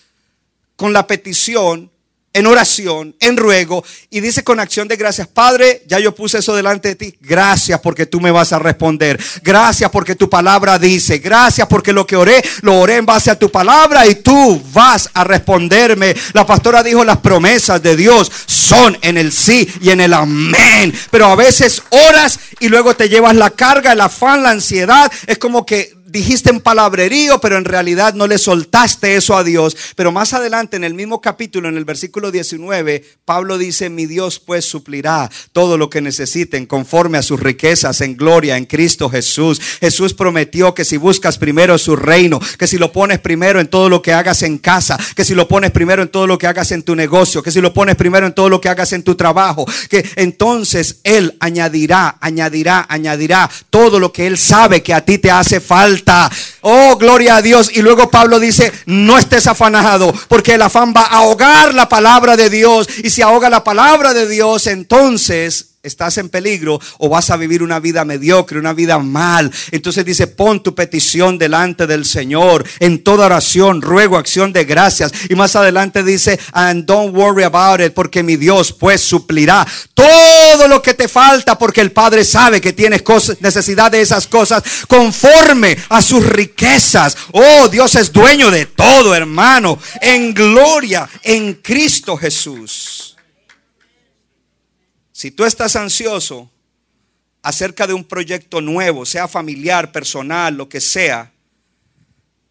[0.75, 1.91] con la petición
[2.33, 6.55] en oración, en ruego, y dice con acción de gracias, Padre, ya yo puse eso
[6.55, 11.17] delante de ti, gracias porque tú me vas a responder, gracias porque tu palabra dice,
[11.17, 15.09] gracias porque lo que oré, lo oré en base a tu palabra y tú vas
[15.13, 16.15] a responderme.
[16.33, 20.93] La pastora dijo, las promesas de Dios son en el sí y en el amén,
[21.11, 25.37] pero a veces oras y luego te llevas la carga, el afán, la ansiedad, es
[25.37, 29.75] como que dijiste en palabrerío, pero en realidad no le soltaste eso a Dios.
[29.95, 34.39] Pero más adelante en el mismo capítulo, en el versículo 19, Pablo dice, mi Dios
[34.39, 39.61] pues suplirá todo lo que necesiten conforme a sus riquezas en gloria en Cristo Jesús.
[39.79, 43.89] Jesús prometió que si buscas primero su reino, que si lo pones primero en todo
[43.89, 46.71] lo que hagas en casa, que si lo pones primero en todo lo que hagas
[46.71, 49.15] en tu negocio, que si lo pones primero en todo lo que hagas en tu
[49.15, 55.17] trabajo, que entonces Él añadirá, añadirá, añadirá todo lo que Él sabe que a ti
[55.17, 55.98] te hace falta
[56.61, 57.69] Oh, gloria a Dios.
[57.73, 62.35] Y luego Pablo dice, no estés afanado, porque el afán va a ahogar la palabra
[62.35, 62.87] de Dios.
[63.03, 67.63] Y si ahoga la palabra de Dios, entonces estás en peligro o vas a vivir
[67.63, 69.51] una vida mediocre, una vida mal.
[69.71, 75.11] Entonces dice, pon tu petición delante del Señor en toda oración, ruego, acción de gracias.
[75.29, 80.67] Y más adelante dice, and don't worry about it, porque mi Dios pues suplirá todo
[80.67, 83.03] lo que te falta, porque el Padre sabe que tienes
[83.39, 87.15] necesidad de esas cosas conforme a sus riquezas.
[87.31, 93.08] Oh, Dios es dueño de todo, hermano, en gloria en Cristo Jesús.
[95.19, 96.49] Si tú estás ansioso
[97.41, 101.33] acerca de un proyecto nuevo, sea familiar, personal, lo que sea,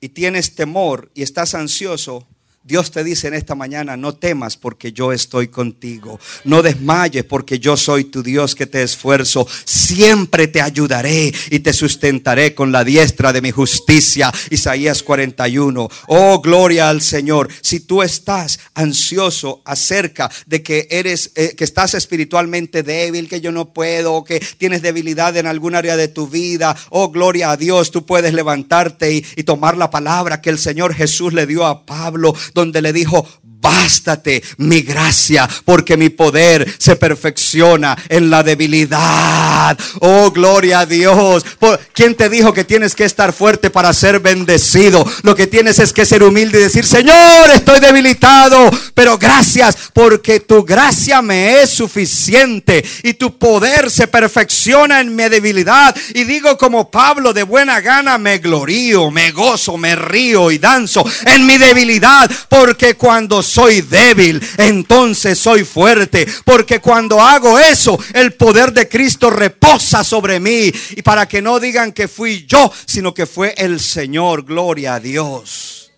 [0.03, 2.29] y tienes temor y estás ansioso,
[2.69, 6.21] Dios te dice en esta mañana, no temas porque yo estoy contigo.
[6.45, 9.49] No desmayes porque yo soy tu Dios que te esfuerzo.
[9.65, 14.31] Siempre te ayudaré y te sustentaré con la diestra de mi justicia.
[14.51, 15.89] Isaías 41.
[16.09, 17.49] Oh, gloria al Señor.
[17.63, 23.51] Si tú estás ansioso acerca de que eres, eh, que estás espiritualmente débil, que yo
[23.51, 27.91] no puedo, que tienes debilidad en algún área de tu vida, oh, gloria a Dios,
[27.91, 31.87] tú puedes levantarte y, y tomar la palabra que el Señor Jesús le dio a
[31.87, 33.27] Pablo donde le dijo,
[33.61, 39.77] bástate mi gracia, porque mi poder se perfecciona en la debilidad.
[40.01, 41.45] Oh, gloria a Dios.
[41.93, 45.05] ¿Quién te dijo que tienes que estar fuerte para ser bendecido?
[45.23, 50.41] Lo que tienes es que ser humilde y decir, Señor, estoy debilitado, pero gracias, porque
[50.41, 55.95] tu gracia me es suficiente y tu poder se perfecciona en mi debilidad.
[56.15, 61.05] Y digo como Pablo, de buena gana me glorío, me gozo, me río y danzo
[61.27, 66.27] en mi debilidad, porque cuando soy débil, entonces soy fuerte.
[66.45, 70.73] Porque cuando hago eso, el poder de Cristo reposa sobre mí.
[70.91, 74.45] Y para que no digan que fui yo, sino que fue el Señor.
[74.45, 75.91] Gloria a Dios.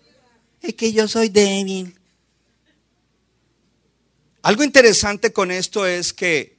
[0.61, 1.95] Es que yo soy débil.
[4.43, 6.57] Algo interesante con esto es que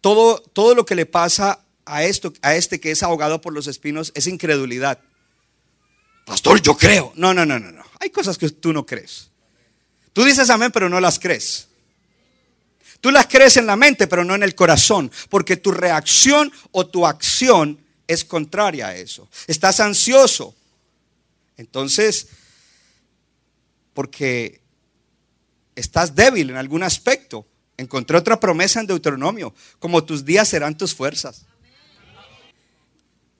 [0.00, 3.66] todo, todo lo que le pasa a, esto, a este que es ahogado por los
[3.66, 5.00] espinos es incredulidad.
[6.24, 7.12] Pastor, yo creo.
[7.16, 7.82] No, no, no, no, no.
[8.00, 9.31] Hay cosas que tú no crees.
[10.12, 11.68] Tú dices amén, pero no las crees.
[13.00, 16.86] Tú las crees en la mente, pero no en el corazón, porque tu reacción o
[16.86, 19.28] tu acción es contraria a eso.
[19.48, 20.54] Estás ansioso.
[21.56, 22.28] Entonces,
[23.94, 24.60] porque
[25.74, 27.46] estás débil en algún aspecto.
[27.76, 31.44] Encontré otra promesa en Deuteronomio, como tus días serán tus fuerzas.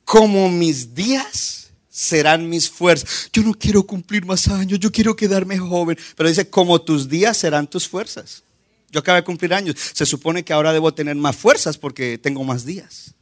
[0.04, 1.61] Como mis días
[1.92, 3.28] serán mis fuerzas.
[3.34, 5.98] Yo no quiero cumplir más años, yo quiero quedarme joven.
[6.16, 8.42] Pero dice, como tus días serán tus fuerzas.
[8.90, 9.76] Yo acabo de cumplir años.
[9.92, 13.14] Se supone que ahora debo tener más fuerzas porque tengo más días.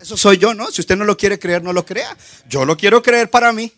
[0.00, 0.70] Eso soy yo, ¿no?
[0.70, 2.16] Si usted no lo quiere creer, no lo crea.
[2.48, 3.70] Yo lo quiero creer para mí.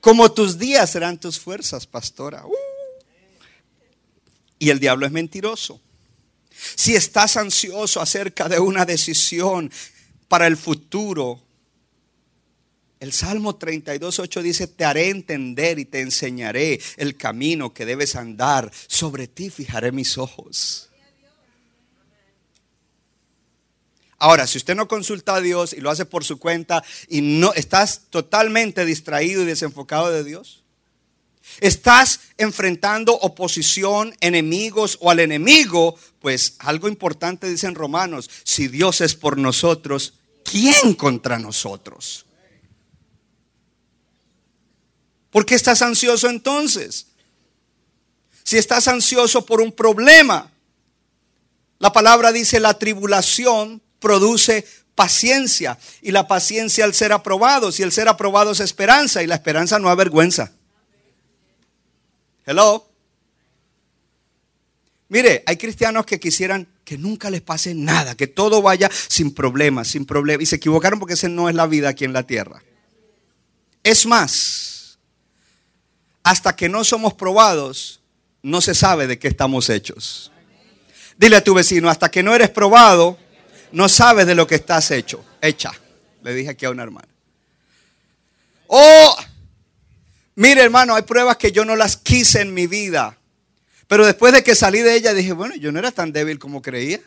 [0.00, 2.46] Como tus días serán tus fuerzas, pastora.
[2.46, 2.52] Uh.
[4.58, 5.80] Y el diablo es mentiroso.
[6.76, 9.70] Si estás ansioso acerca de una decisión
[10.28, 11.42] para el futuro,
[13.00, 18.70] el Salmo 32.8 dice, te haré entender y te enseñaré el camino que debes andar.
[18.86, 20.90] Sobre ti fijaré mis ojos.
[24.18, 27.54] Ahora, si usted no consulta a Dios y lo hace por su cuenta y no
[27.54, 30.62] estás totalmente distraído y desenfocado de Dios,
[31.60, 39.14] estás enfrentando oposición, enemigos o al enemigo, pues algo importante dicen Romanos, si Dios es
[39.14, 42.26] por nosotros, ¿quién contra nosotros?
[45.30, 47.06] ¿Por qué estás ansioso entonces?
[48.42, 50.50] Si estás ansioso por un problema,
[51.78, 57.92] la palabra dice la tribulación produce paciencia y la paciencia al ser aprobado, si el
[57.92, 60.52] ser aprobado es esperanza y la esperanza no avergüenza.
[62.44, 62.86] Hello.
[65.08, 69.88] Mire, hay cristianos que quisieran que nunca les pase nada, que todo vaya sin problemas,
[69.88, 70.42] sin problemas.
[70.42, 72.62] Y se equivocaron porque esa no es la vida aquí en la tierra.
[73.82, 74.79] Es más,
[76.22, 78.00] hasta que no somos probados,
[78.42, 80.30] no se sabe de qué estamos hechos.
[81.16, 83.18] Dile a tu vecino, hasta que no eres probado,
[83.72, 85.72] no sabes de lo que estás hecho, hecha.
[86.22, 87.08] Le dije aquí a una hermana.
[88.66, 89.16] Oh,
[90.34, 93.16] mire hermano, hay pruebas que yo no las quise en mi vida.
[93.86, 96.62] Pero después de que salí de ella dije, bueno, yo no era tan débil como
[96.62, 97.00] creía.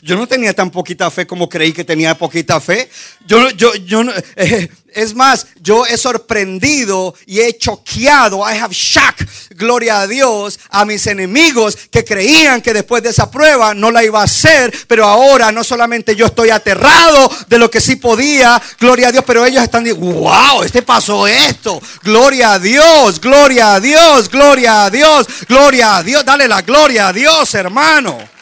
[0.00, 2.88] Yo no tenía tan poquita fe como creí que tenía poquita fe.
[3.26, 4.02] Yo, yo, yo,
[4.36, 10.58] eh, es más, yo he sorprendido y he choqueado, I have shocked, gloria a Dios,
[10.70, 14.72] a mis enemigos que creían que después de esa prueba no la iba a hacer,
[14.86, 19.24] pero ahora no solamente yo estoy aterrado de lo que sí podía, gloria a Dios,
[19.26, 24.84] pero ellos están diciendo, wow, este pasó esto, gloria a Dios, gloria a Dios, gloria
[24.84, 28.32] a Dios, gloria a Dios, dale la gloria a Dios, hermano.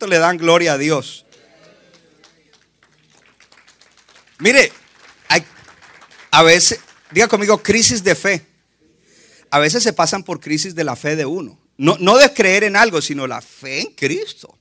[0.00, 1.26] ¿Cuánto le dan gloria a Dios?
[4.38, 4.72] Mire,
[5.28, 5.44] hay,
[6.30, 8.46] a veces, diga conmigo, crisis de fe.
[9.50, 11.60] A veces se pasan por crisis de la fe de uno.
[11.76, 14.56] No, no de creer en algo, sino la fe en Cristo.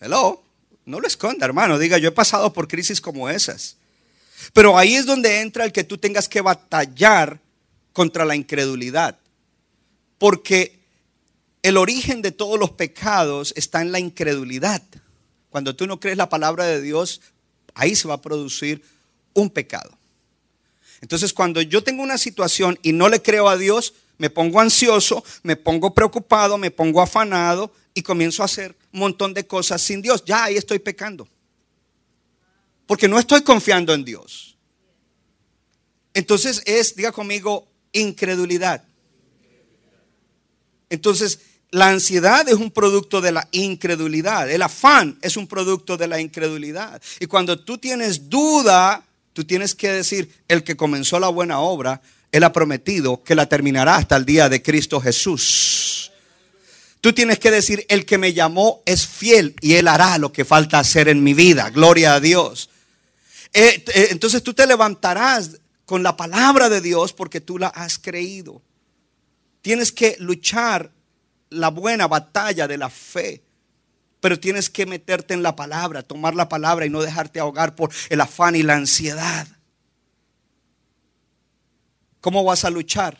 [0.00, 0.42] Hello.
[0.86, 1.78] No lo esconda, hermano.
[1.78, 3.76] Diga, yo he pasado por crisis como esas.
[4.54, 7.40] Pero ahí es donde entra el que tú tengas que batallar
[7.92, 9.18] contra la incredulidad.
[10.16, 10.80] Porque
[11.66, 14.84] el origen de todos los pecados está en la incredulidad.
[15.50, 17.20] Cuando tú no crees la palabra de Dios,
[17.74, 18.84] ahí se va a producir
[19.34, 19.90] un pecado.
[21.00, 25.24] Entonces, cuando yo tengo una situación y no le creo a Dios, me pongo ansioso,
[25.42, 30.00] me pongo preocupado, me pongo afanado y comienzo a hacer un montón de cosas sin
[30.00, 30.24] Dios.
[30.24, 31.26] Ya ahí estoy pecando.
[32.86, 34.56] Porque no estoy confiando en Dios.
[36.14, 38.84] Entonces es, diga conmigo, incredulidad.
[40.88, 44.50] Entonces, la ansiedad es un producto de la incredulidad.
[44.50, 47.02] El afán es un producto de la incredulidad.
[47.20, 52.00] Y cuando tú tienes duda, tú tienes que decir, el que comenzó la buena obra,
[52.32, 56.12] Él ha prometido que la terminará hasta el día de Cristo Jesús.
[57.00, 60.44] Tú tienes que decir, el que me llamó es fiel y Él hará lo que
[60.44, 61.70] falta hacer en mi vida.
[61.70, 62.70] Gloria a Dios.
[63.52, 67.98] Eh, eh, entonces tú te levantarás con la palabra de Dios porque tú la has
[67.98, 68.62] creído.
[69.62, 70.90] Tienes que luchar
[71.50, 73.42] la buena batalla de la fe.
[74.20, 77.90] Pero tienes que meterte en la palabra, tomar la palabra y no dejarte ahogar por
[78.08, 79.46] el afán y la ansiedad.
[82.20, 83.18] ¿Cómo vas a luchar?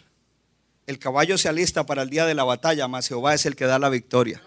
[0.86, 3.66] El caballo se alista para el día de la batalla, mas Jehová es el que
[3.66, 4.42] da la victoria.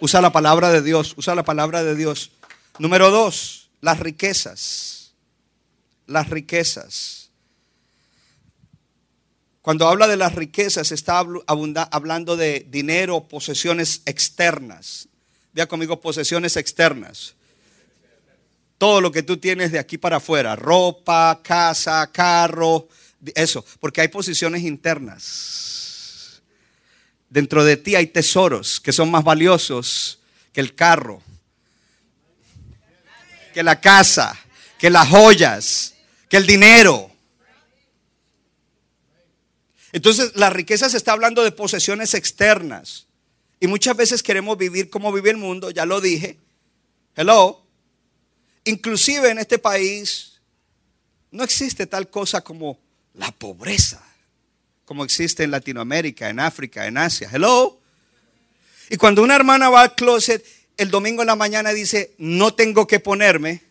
[0.00, 2.32] Usa la palabra de Dios, usa la palabra de Dios.
[2.78, 5.14] Número dos, las riquezas.
[6.06, 7.23] Las riquezas.
[9.64, 11.24] Cuando habla de las riquezas, está
[11.90, 15.08] hablando de dinero, posesiones externas.
[15.54, 17.34] Vea conmigo, posesiones externas.
[18.76, 22.88] Todo lo que tú tienes de aquí para afuera, ropa, casa, carro,
[23.34, 26.42] eso, porque hay posiciones internas.
[27.30, 30.18] Dentro de ti hay tesoros que son más valiosos
[30.52, 31.22] que el carro,
[33.54, 34.38] que la casa,
[34.78, 35.94] que las joyas,
[36.28, 37.13] que el dinero.
[39.94, 43.06] Entonces, la riqueza se está hablando de posesiones externas.
[43.60, 46.36] Y muchas veces queremos vivir como vive el mundo, ya lo dije.
[47.14, 47.64] Hello.
[48.64, 50.40] Inclusive en este país
[51.30, 52.80] no existe tal cosa como
[53.14, 54.02] la pobreza,
[54.84, 57.30] como existe en Latinoamérica, en África, en Asia.
[57.32, 57.80] Hello.
[58.90, 60.44] Y cuando una hermana va al closet
[60.76, 63.62] el domingo en la mañana dice, no tengo que ponerme,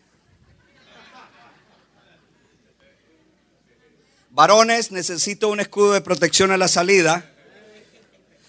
[4.34, 7.30] Varones, necesito un escudo de protección a la salida.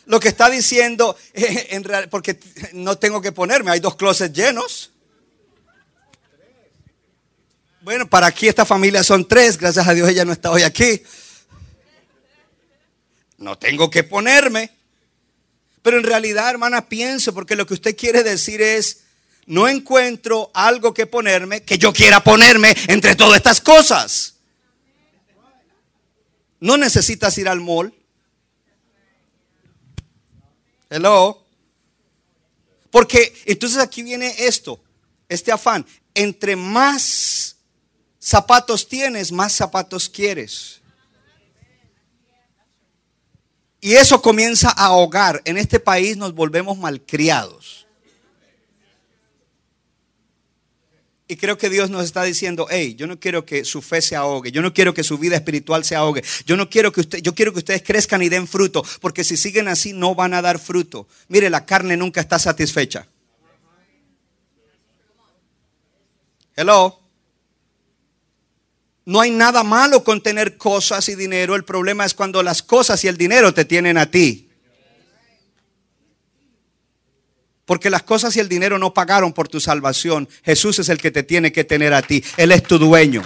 [0.07, 2.39] Lo que está diciendo, en real, porque
[2.73, 4.91] no tengo que ponerme, hay dos closets llenos.
[7.81, 11.03] Bueno, para aquí esta familia son tres, gracias a Dios ella no está hoy aquí.
[13.38, 14.71] No tengo que ponerme.
[15.83, 19.01] Pero en realidad, hermana, pienso, porque lo que usted quiere decir es,
[19.45, 24.34] no encuentro algo que ponerme que yo quiera ponerme entre todas estas cosas.
[26.59, 27.93] No necesitas ir al mall.
[30.89, 31.45] Hello.
[32.91, 34.81] Porque entonces aquí viene esto,
[35.27, 35.85] este afán.
[36.13, 37.57] Entre más
[38.19, 40.81] zapatos tienes, más zapatos quieres.
[43.81, 45.41] Y eso comienza a ahogar.
[45.45, 47.84] En este país nos volvemos malcriados.
[51.28, 54.15] Y creo que Dios nos está diciendo, hey, yo no quiero que su fe se
[54.15, 57.19] ahogue, yo no quiero que su vida espiritual se ahogue, yo no quiero que usted,
[57.19, 60.43] yo quiero que ustedes crezcan y den fruto, porque si siguen así no van a
[60.43, 61.07] dar fruto.
[61.28, 63.07] Mire, la carne nunca está satisfecha.
[66.55, 66.99] Hello.
[69.05, 71.55] No hay nada malo con tener cosas y dinero.
[71.55, 74.44] El problema es cuando las cosas y el dinero te tienen a ti.
[77.66, 80.30] Porque las cosas y el dinero no pagaron por tu salvación.
[80.43, 82.24] Jesús es el que te tiene que tener a ti.
[82.38, 83.24] Él es tu dueño.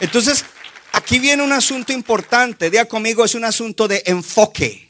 [0.00, 0.44] Entonces,
[0.92, 2.70] aquí viene un asunto importante.
[2.70, 4.88] Día conmigo es un asunto de enfoque.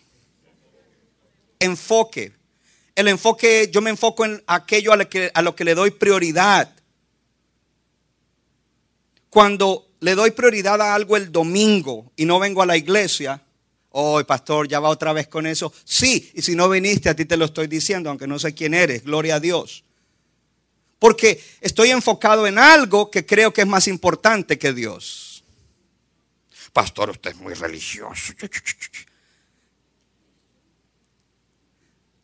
[1.59, 2.33] Enfoque.
[2.95, 5.91] El enfoque, yo me enfoco en aquello a lo que, a lo que le doy
[5.91, 6.77] prioridad
[9.37, 13.43] cuando le doy prioridad a algo el domingo y no vengo a la iglesia,
[13.99, 15.73] hoy pastor, ya va otra vez con eso.
[15.85, 18.75] Sí, y si no viniste, a ti te lo estoy diciendo, aunque no sé quién
[18.75, 19.85] eres, gloria a Dios.
[20.99, 25.45] Porque estoy enfocado en algo que creo que es más importante que Dios.
[26.73, 28.35] Pastor, usted es muy religioso.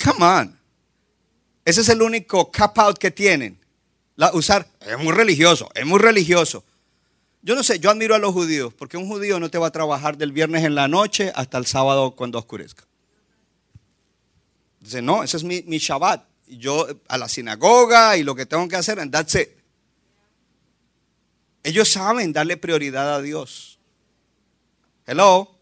[0.05, 0.61] Come on.
[1.65, 3.59] Ese es el único cap out que tienen.
[4.17, 6.65] La, usar, es muy religioso, es muy religioso.
[7.45, 9.73] Yo no sé, yo admiro a los judíos, porque un judío no te va a
[9.73, 12.85] trabajar del viernes en la noche hasta el sábado cuando oscurezca.
[14.79, 16.25] Dice, no, ese es mi, mi Shabbat.
[16.47, 19.37] Yo a la sinagoga y lo que tengo que hacer, and that's.
[21.65, 23.79] Ellos saben darle prioridad a Dios.
[25.07, 25.59] Hello.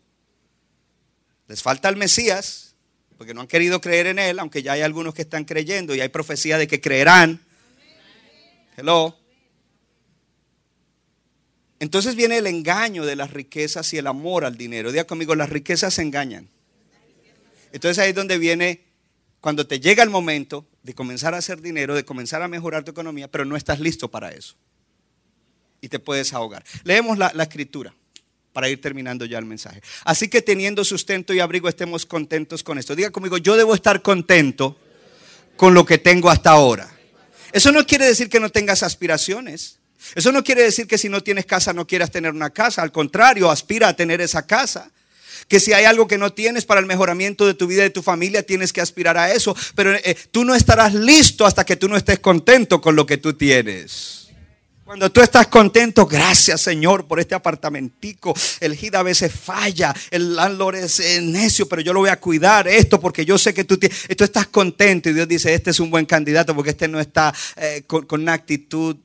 [1.48, 2.74] Les falta el Mesías,
[3.16, 6.00] porque no han querido creer en Él, aunque ya hay algunos que están creyendo y
[6.00, 7.40] hay profecía de que creerán.
[8.76, 9.19] Hello.
[11.80, 14.92] Entonces viene el engaño de las riquezas y el amor al dinero.
[14.92, 16.48] Diga conmigo, las riquezas se engañan.
[17.72, 18.84] Entonces ahí es donde viene,
[19.40, 22.90] cuando te llega el momento de comenzar a hacer dinero, de comenzar a mejorar tu
[22.90, 24.56] economía, pero no estás listo para eso.
[25.80, 26.64] Y te puedes ahogar.
[26.84, 27.94] Leemos la, la escritura
[28.52, 29.80] para ir terminando ya el mensaje.
[30.04, 32.94] Así que teniendo sustento y abrigo, estemos contentos con esto.
[32.94, 34.78] Diga conmigo, yo debo estar contento
[35.56, 36.90] con lo que tengo hasta ahora.
[37.52, 39.79] Eso no quiere decir que no tengas aspiraciones.
[40.14, 42.82] Eso no quiere decir que si no tienes casa no quieras tener una casa.
[42.82, 44.90] Al contrario, aspira a tener esa casa.
[45.48, 47.90] Que si hay algo que no tienes para el mejoramiento de tu vida y de
[47.90, 49.56] tu familia, tienes que aspirar a eso.
[49.74, 53.16] Pero eh, tú no estarás listo hasta que tú no estés contento con lo que
[53.16, 54.20] tú tienes.
[54.90, 58.34] Cuando tú estás contento, gracias Señor por este apartamentico.
[58.58, 62.66] El GID a veces falla, el landlord es necio, pero yo lo voy a cuidar
[62.66, 65.92] esto porque yo sé que tú, tú estás contento y Dios dice, este es un
[65.92, 68.96] buen candidato porque este no está eh, con, con una actitud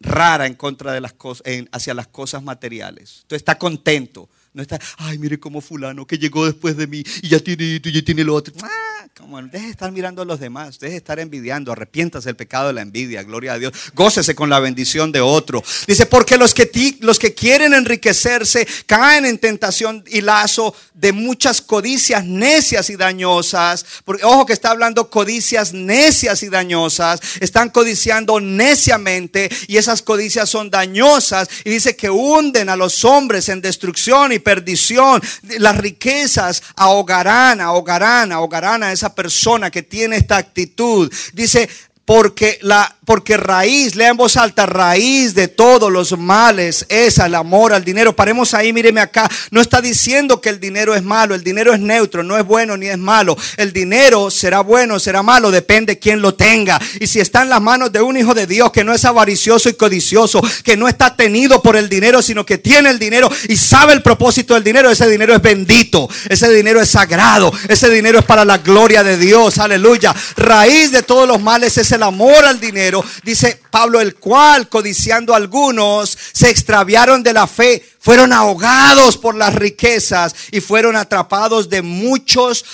[0.00, 3.24] rara en contra de las cosas, hacia las cosas materiales.
[3.26, 4.28] Tú estás contento.
[4.52, 7.92] No está, ay, mire cómo fulano que llegó después de mí y ya tiene y
[7.92, 8.54] ya tiene lo otro.
[8.62, 12.36] Ah, como, deje de estar mirando a los demás, deje de estar envidiando, arrepiéntase del
[12.36, 13.72] pecado de la envidia, gloria a Dios.
[13.94, 15.64] Gócese con la bendición de otro.
[15.86, 21.62] Dice, porque los que, los que quieren enriquecerse caen en tentación y lazo de muchas
[21.62, 23.86] codicias necias y dañosas.
[24.04, 27.20] Porque, ojo que está hablando codicias necias y dañosas.
[27.40, 31.48] Están codiciando neciamente y esas codicias son dañosas.
[31.64, 35.22] Y dice que hunden a los hombres en destrucción y perdición.
[35.58, 41.12] Las riquezas ahogarán, ahogarán, ahogarán a persona que tiene esta actitud.
[41.32, 41.68] Dice,
[42.04, 47.36] porque la porque raíz, lea en voz alta, raíz de todos los males es el
[47.36, 48.16] amor al dinero.
[48.16, 49.30] Paremos ahí, míreme acá.
[49.52, 52.76] No está diciendo que el dinero es malo, el dinero es neutro, no es bueno
[52.76, 53.36] ni es malo.
[53.56, 56.80] El dinero será bueno, será malo, depende quién lo tenga.
[56.98, 59.68] Y si está en las manos de un hijo de Dios que no es avaricioso
[59.68, 63.56] y codicioso, que no está tenido por el dinero, sino que tiene el dinero y
[63.56, 68.18] sabe el propósito del dinero, ese dinero es bendito, ese dinero es sagrado, ese dinero
[68.18, 70.12] es para la gloria de Dios, aleluya.
[70.36, 75.34] Raíz de todos los males es el amor al dinero dice Pablo, el cual, codiciando
[75.34, 81.68] a algunos, se extraviaron de la fe, fueron ahogados por las riquezas y fueron atrapados
[81.68, 82.64] de muchos,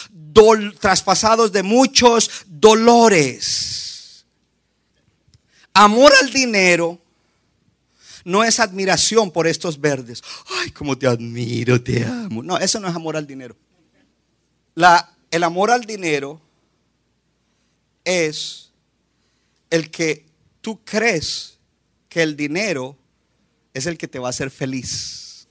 [0.80, 4.26] traspasados de muchos dolores.
[5.74, 6.98] Amor al dinero
[8.24, 10.22] no es admiración por estos verdes.
[10.60, 12.42] Ay, cómo te admiro, te amo.
[12.42, 13.56] No, eso no es amor al dinero.
[14.74, 16.40] La, el amor al dinero
[18.04, 18.71] es
[19.72, 20.26] el que
[20.60, 21.58] tú crees
[22.10, 22.98] que el dinero
[23.72, 25.48] es el que te va a hacer feliz.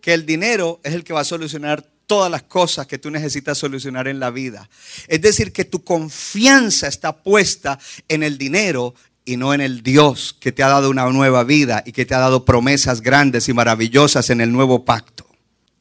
[0.00, 3.58] Que el dinero es el que va a solucionar todas las cosas que tú necesitas
[3.58, 4.70] solucionar en la vida.
[5.08, 7.78] Es decir, que tu confianza está puesta
[8.08, 8.94] en el dinero
[9.24, 12.14] y no en el Dios que te ha dado una nueva vida y que te
[12.14, 15.26] ha dado promesas grandes y maravillosas en el nuevo pacto.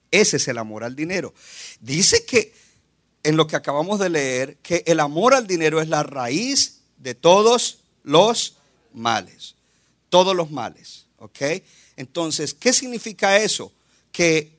[0.09, 1.35] Ese es el amor al dinero.
[1.81, 2.51] Dice que
[3.21, 7.15] en lo que acabamos de leer, que el amor al dinero es la raíz de
[7.15, 8.57] todos los
[8.93, 9.55] males.
[10.09, 11.05] Todos los males.
[11.17, 11.41] ¿Ok?
[11.95, 13.71] Entonces, ¿qué significa eso?
[14.11, 14.57] Que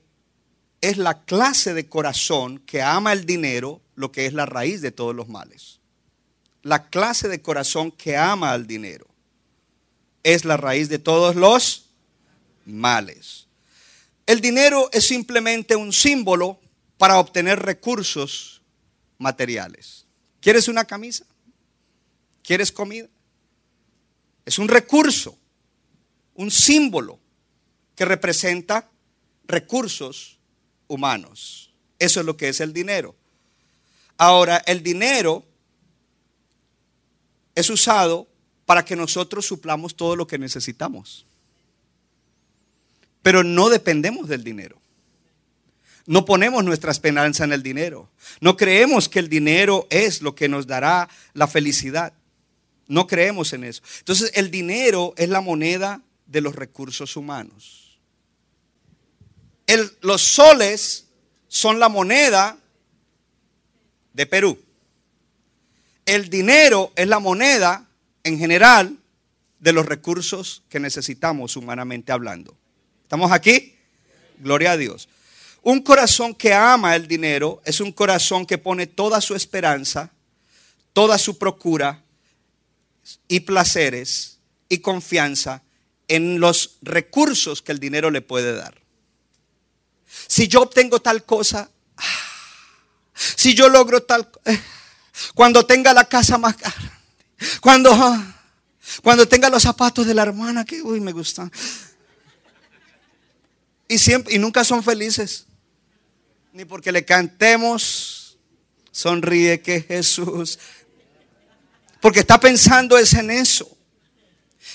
[0.81, 4.93] es la clase de corazón que ama el dinero lo que es la raíz de
[4.93, 5.81] todos los males
[6.63, 9.07] la clase de corazón que ama al dinero.
[10.23, 11.87] Es la raíz de todos los
[12.67, 13.47] males.
[14.27, 16.61] El dinero es simplemente un símbolo
[16.99, 18.61] para obtener recursos
[19.19, 20.07] materiales.
[20.41, 21.25] ¿Quieres una camisa?
[22.43, 23.09] ¿Quieres comida?
[24.45, 25.39] Es un recurso,
[26.35, 27.19] un símbolo
[27.95, 28.89] que representa
[29.47, 30.39] recursos
[30.89, 31.71] humanos.
[31.99, 33.15] Eso es lo que es el dinero.
[34.17, 35.45] Ahora, el dinero
[37.55, 38.27] es usado
[38.67, 41.27] para que nosotros suplamos todo lo que necesitamos.
[43.23, 44.81] Pero no dependemos del dinero.
[46.07, 48.09] No ponemos nuestra esperanza en el dinero.
[48.41, 52.15] No creemos que el dinero es lo que nos dará la felicidad.
[52.91, 53.83] No creemos en eso.
[53.99, 57.99] Entonces el dinero es la moneda de los recursos humanos.
[60.03, 61.07] los soles
[61.49, 62.59] son la moneda
[64.13, 64.59] de Perú
[66.11, 67.87] el dinero es la moneda
[68.25, 68.97] en general
[69.61, 72.57] de los recursos que necesitamos humanamente hablando.
[73.03, 73.77] ¿Estamos aquí?
[74.39, 75.09] Gloria a Dios.
[75.63, 80.11] Un corazón que ama el dinero es un corazón que pone toda su esperanza,
[80.93, 82.03] toda su procura
[83.29, 84.39] y placeres
[84.69, 85.63] y confianza
[86.09, 88.81] en los recursos que el dinero le puede dar.
[90.27, 92.03] Si yo obtengo tal cosa, ah,
[93.15, 94.61] si yo logro tal eh,
[95.35, 96.91] cuando tenga la casa más grande.
[97.61, 98.35] Cuando, ah,
[99.03, 101.51] cuando tenga los zapatos de la hermana que uy, me gustan.
[103.89, 105.47] Y, siempre, y nunca son felices.
[106.53, 108.39] Ni porque le cantemos,
[108.91, 110.59] sonríe que Jesús.
[112.01, 113.77] Porque está pensando es en eso.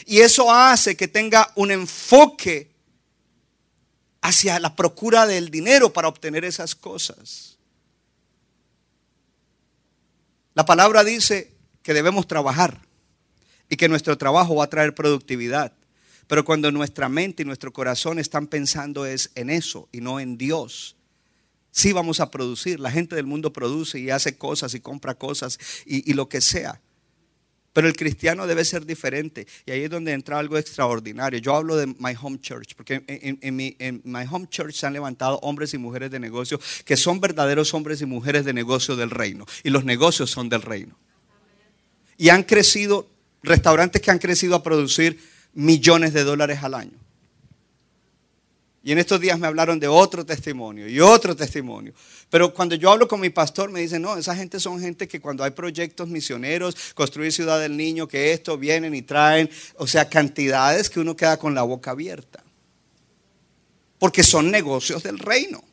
[0.06, 2.72] Y eso hace que tenga un enfoque
[4.22, 7.58] hacia la procura del dinero para obtener esas cosas.
[10.54, 11.54] La palabra dice
[11.84, 12.82] que debemos trabajar
[13.70, 15.74] y que nuestro trabajo va a traer productividad.
[16.28, 20.38] Pero cuando nuestra mente y nuestro corazón están pensando es en eso y no en
[20.38, 20.96] Dios,
[21.72, 22.80] sí vamos a producir.
[22.80, 26.42] La gente del mundo produce y hace cosas y compra cosas y, y lo que
[26.42, 26.82] sea.
[27.76, 29.46] Pero el cristiano debe ser diferente.
[29.66, 31.40] Y ahí es donde entra algo extraordinario.
[31.40, 35.40] Yo hablo de My Home Church, porque en, mi, My Home Church se han levantado
[35.40, 39.46] hombres y mujeres de negocio que son verdaderos hombres y mujeres de negocio del reino.
[39.62, 40.98] Y los negocios son del reino.
[42.16, 43.10] Y han crecido,
[43.44, 45.20] restaurantes que han crecido a producir
[45.54, 47.05] millones de dólares al año.
[48.86, 51.92] Y en estos días me hablaron de otro testimonio y otro testimonio.
[52.30, 55.20] Pero cuando yo hablo con mi pastor me dice, no, esa gente son gente que
[55.20, 60.08] cuando hay proyectos misioneros, construir Ciudad del Niño, que esto, vienen y traen, o sea,
[60.08, 62.44] cantidades que uno queda con la boca abierta.
[63.98, 65.64] Porque son negocios del reino.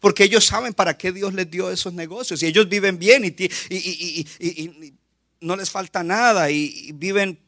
[0.00, 2.42] Porque ellos saben para qué Dios les dio esos negocios.
[2.42, 3.44] Y ellos viven bien y,
[4.40, 4.94] y
[5.40, 7.38] no les falta nada y, viven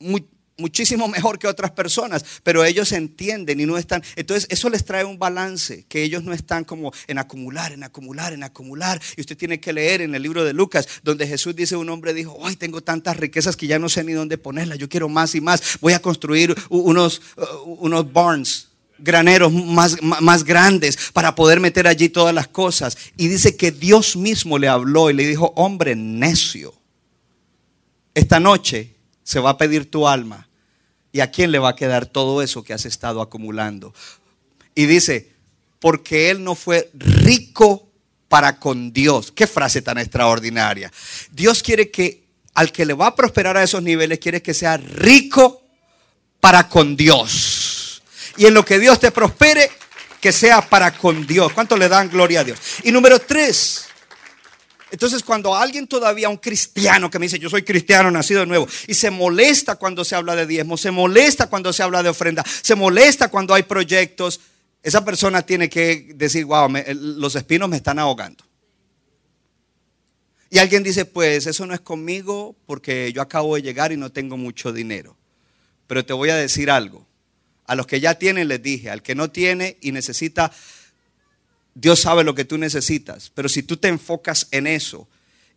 [0.00, 0.26] muy,
[0.58, 4.02] muchísimo mejor que otras personas, pero ellos entienden y no están.
[4.16, 8.32] Entonces, eso les trae un balance, que ellos no están como en acumular, en acumular,
[8.32, 9.00] en acumular.
[9.16, 12.14] Y usted tiene que leer en el libro de Lucas, donde Jesús dice: Un hombre
[12.14, 15.34] dijo, Ay, tengo tantas riquezas que ya no sé ni dónde ponerlas, yo quiero más
[15.34, 15.78] y más.
[15.80, 17.22] Voy a construir unos,
[17.64, 22.96] unos barns graneros más, más, grandes para poder meter allí todas las cosas.
[23.16, 26.74] Y dice que Dios mismo le habló y le dijo, hombre necio,
[28.14, 30.45] esta noche se va a pedir tu alma
[31.16, 33.94] ¿Y a quién le va a quedar todo eso que has estado acumulando?
[34.74, 35.32] Y dice,
[35.80, 37.88] porque él no fue rico
[38.28, 39.32] para con Dios.
[39.34, 40.92] Qué frase tan extraordinaria.
[41.32, 44.76] Dios quiere que al que le va a prosperar a esos niveles, quiere que sea
[44.76, 45.62] rico
[46.38, 48.02] para con Dios.
[48.36, 49.70] Y en lo que Dios te prospere,
[50.20, 51.50] que sea para con Dios.
[51.54, 52.58] ¿Cuánto le dan gloria a Dios?
[52.84, 53.85] Y número tres.
[54.90, 58.68] Entonces cuando alguien todavía, un cristiano que me dice, yo soy cristiano, nacido de nuevo,
[58.86, 62.44] y se molesta cuando se habla de diezmo, se molesta cuando se habla de ofrenda,
[62.62, 64.40] se molesta cuando hay proyectos,
[64.82, 68.44] esa persona tiene que decir, wow, los espinos me están ahogando.
[70.48, 74.12] Y alguien dice, pues eso no es conmigo porque yo acabo de llegar y no
[74.12, 75.16] tengo mucho dinero.
[75.88, 77.04] Pero te voy a decir algo.
[77.66, 80.52] A los que ya tienen les dije, al que no tiene y necesita,
[81.78, 83.30] Dios sabe lo que tú necesitas.
[83.34, 85.06] Pero si tú te enfocas en eso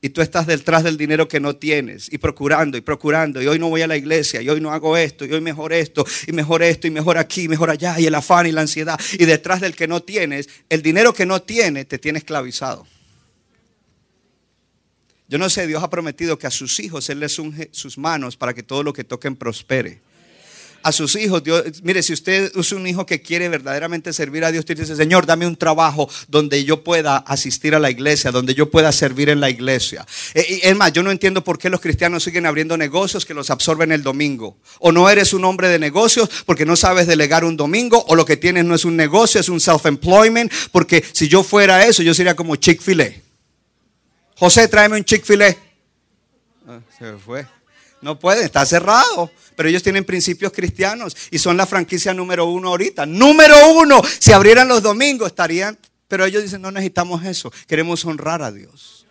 [0.02, 3.58] y tú estás detrás del dinero que no tienes y procurando y procurando y hoy
[3.58, 6.34] no voy a la iglesia y hoy no hago esto y hoy mejor esto y
[6.34, 9.62] mejor esto y mejor aquí, mejor allá y el afán y la ansiedad y detrás
[9.62, 12.86] del que no tienes, el dinero que no tiene te tiene esclavizado.
[15.30, 18.36] Yo no sé, Dios ha prometido que a sus hijos Él les unge sus manos
[18.36, 20.02] para que todo lo que toquen prospere.
[20.82, 24.52] A sus hijos, Dios, mire, si usted es un hijo que quiere verdaderamente servir a
[24.52, 28.56] Dios, usted dice, Señor, dame un trabajo donde yo pueda asistir a la iglesia, donde
[28.56, 30.06] yo pueda servir en la iglesia.
[30.34, 33.50] Eh, es más, yo no entiendo por qué los cristianos siguen abriendo negocios que los
[33.50, 34.58] absorben el domingo.
[34.80, 38.26] O no eres un hombre de negocios porque no sabes delegar un domingo, o lo
[38.26, 42.14] que tienes no es un negocio, es un self-employment, porque si yo fuera eso, yo
[42.14, 43.12] sería como Chick-fil-A.
[44.36, 45.56] José, tráeme un Chick-fil-A.
[46.68, 47.46] Ah, se fue.
[48.02, 49.32] No puede, está cerrado.
[49.56, 53.06] Pero ellos tienen principios cristianos y son la franquicia número uno ahorita.
[53.06, 54.02] Número uno.
[54.20, 55.78] Si abrieran los domingos estarían.
[56.08, 57.52] Pero ellos dicen, no necesitamos eso.
[57.68, 59.06] Queremos honrar a Dios.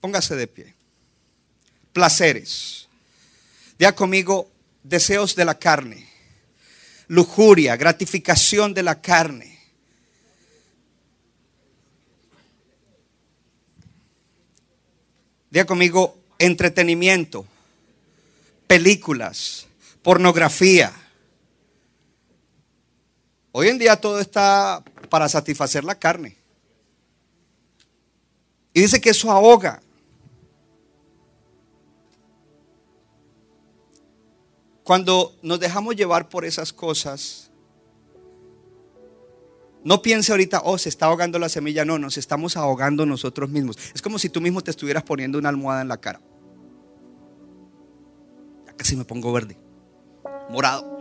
[0.00, 0.74] Póngase de pie.
[1.92, 2.88] Placeres.
[3.78, 4.50] Ya conmigo,
[4.82, 6.08] deseos de la carne.
[7.06, 9.53] Lujuria, gratificación de la carne
[15.54, 17.46] Diga conmigo, entretenimiento,
[18.66, 19.68] películas,
[20.02, 20.92] pornografía.
[23.52, 26.36] Hoy en día todo está para satisfacer la carne.
[28.72, 29.80] Y dice que eso ahoga.
[34.82, 37.48] Cuando nos dejamos llevar por esas cosas,
[39.84, 41.84] no piense ahorita, oh, se está ahogando la semilla.
[41.84, 43.76] No, nos estamos ahogando nosotros mismos.
[43.94, 46.20] Es como si tú mismo te estuvieras poniendo una almohada en la cara.
[48.66, 49.58] Ya casi me pongo verde,
[50.48, 50.94] morado.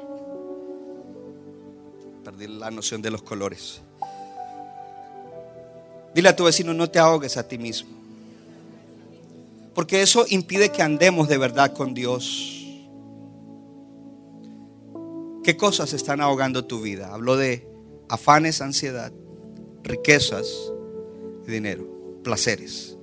[2.25, 3.81] Perdí la noción de los colores.
[6.13, 7.89] Dile a tu vecino, no te ahogues a ti mismo.
[9.73, 12.65] Porque eso impide que andemos de verdad con Dios.
[15.41, 17.13] ¿Qué cosas están ahogando tu vida?
[17.13, 17.72] Hablo de
[18.13, 19.11] afanes, ansiedad,
[19.83, 20.45] riquezas
[21.47, 22.95] y dinero, placeres.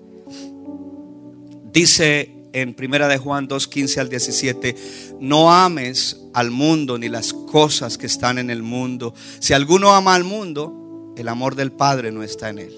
[1.72, 4.76] Dice en Primera de Juan 2, 15 al 17,
[5.18, 9.12] no ames al mundo ni las cosas que están en el mundo.
[9.40, 12.76] Si alguno ama al mundo, el amor del Padre no está en él.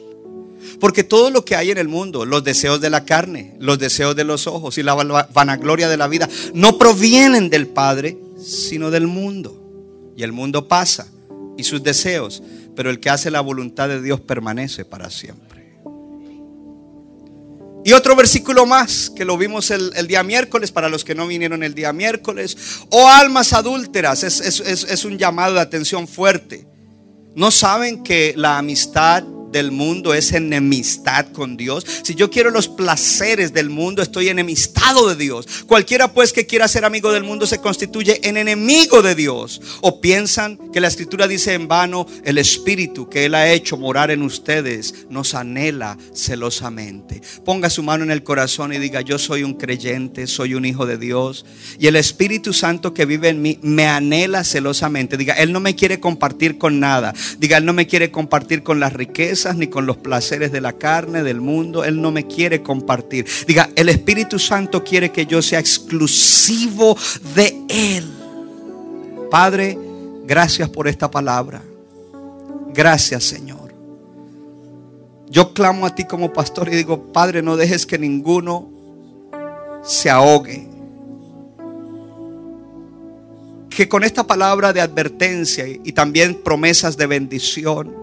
[0.81, 4.17] Porque todo lo que hay en el mundo, los deseos de la carne, los deseos
[4.17, 9.07] de los ojos y la vanagloria de la vida, no provienen del Padre, sino del
[9.07, 9.59] mundo.
[10.17, 11.09] Y el mundo pasa
[11.57, 12.43] y sus deseos,
[12.75, 15.53] pero el que hace la voluntad de Dios permanece para siempre.
[17.85, 21.65] Y otro versículo más que lo vimos el, día miércoles, para los que no vinieron
[21.65, 22.57] el día miércoles.
[22.91, 26.67] Oh almas adúlteras, es, es un llamado de atención fuerte.
[27.35, 31.87] ¿No saben que la amistad del mundo es enemistad con Dios.
[32.03, 35.47] Si yo quiero los placeres del mundo, estoy enemistado de Dios.
[35.67, 39.61] Cualquiera pues que quiera ser amigo del mundo se constituye en enemigo de Dios.
[39.81, 44.11] O piensan que la escritura dice en vano, el espíritu que Él ha hecho morar
[44.11, 47.21] en ustedes nos anhela celosamente.
[47.45, 50.87] Ponga su mano en el corazón y diga, yo soy un creyente, soy un hijo
[50.87, 51.45] de Dios.
[51.79, 55.17] Y el Espíritu Santo que vive en mí me anhela celosamente.
[55.17, 57.13] Diga, Él no me quiere compartir con nada.
[57.39, 58.93] Diga, Él no me quiere compartir con las
[59.57, 61.85] ni con los placeres de la carne, del mundo.
[61.85, 63.27] Él no me quiere compartir.
[63.47, 66.97] Diga, el Espíritu Santo quiere que yo sea exclusivo
[67.35, 68.11] de Él.
[69.31, 69.77] Padre,
[70.25, 71.63] gracias por esta palabra.
[72.73, 73.75] Gracias, Señor.
[75.29, 78.71] Yo clamo a ti como pastor y digo, Padre, no dejes que ninguno
[79.83, 80.69] se ahogue.
[83.71, 88.02] Que con esta palabra de advertencia y también promesas de bendición,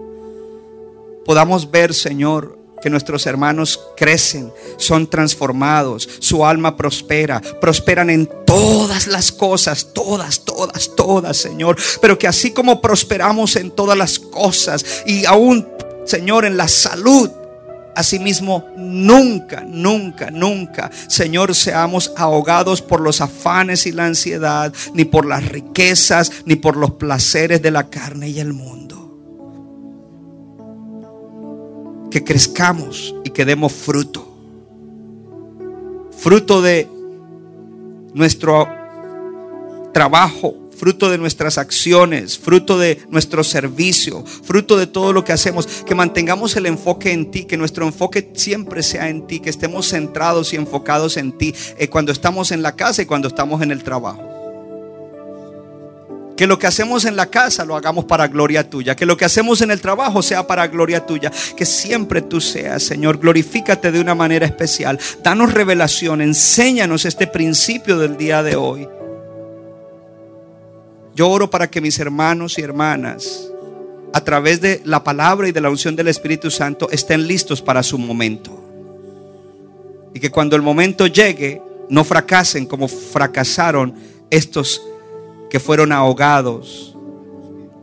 [1.24, 9.06] podamos ver, Señor, que nuestros hermanos crecen, son transformados, su alma prospera, prosperan en todas
[9.06, 11.76] las cosas, todas, todas, todas, Señor.
[12.00, 15.68] Pero que así como prosperamos en todas las cosas y aún,
[16.04, 17.30] Señor, en la salud,
[17.92, 25.26] Asimismo, nunca, nunca, nunca, Señor, seamos ahogados por los afanes y la ansiedad, ni por
[25.26, 28.99] las riquezas, ni por los placeres de la carne y el mundo.
[32.10, 34.26] Que crezcamos y que demos fruto.
[36.18, 36.88] Fruto de
[38.14, 38.68] nuestro
[39.92, 45.66] trabajo, fruto de nuestras acciones, fruto de nuestro servicio, fruto de todo lo que hacemos,
[45.66, 49.88] que mantengamos el enfoque en ti, que nuestro enfoque siempre sea en ti, que estemos
[49.88, 53.72] centrados y enfocados en ti eh, cuando estamos en la casa y cuando estamos en
[53.72, 54.29] el trabajo.
[56.40, 58.96] Que lo que hacemos en la casa lo hagamos para gloria tuya.
[58.96, 61.30] Que lo que hacemos en el trabajo sea para gloria tuya.
[61.54, 63.18] Que siempre tú seas, Señor.
[63.18, 64.98] Glorifícate de una manera especial.
[65.22, 66.22] Danos revelación.
[66.22, 68.88] Enséñanos este principio del día de hoy.
[71.14, 73.50] Yo oro para que mis hermanos y hermanas,
[74.14, 77.82] a través de la palabra y de la unción del Espíritu Santo, estén listos para
[77.82, 78.58] su momento.
[80.14, 81.60] Y que cuando el momento llegue,
[81.90, 83.94] no fracasen como fracasaron
[84.30, 84.80] estos
[85.50, 86.96] que fueron ahogados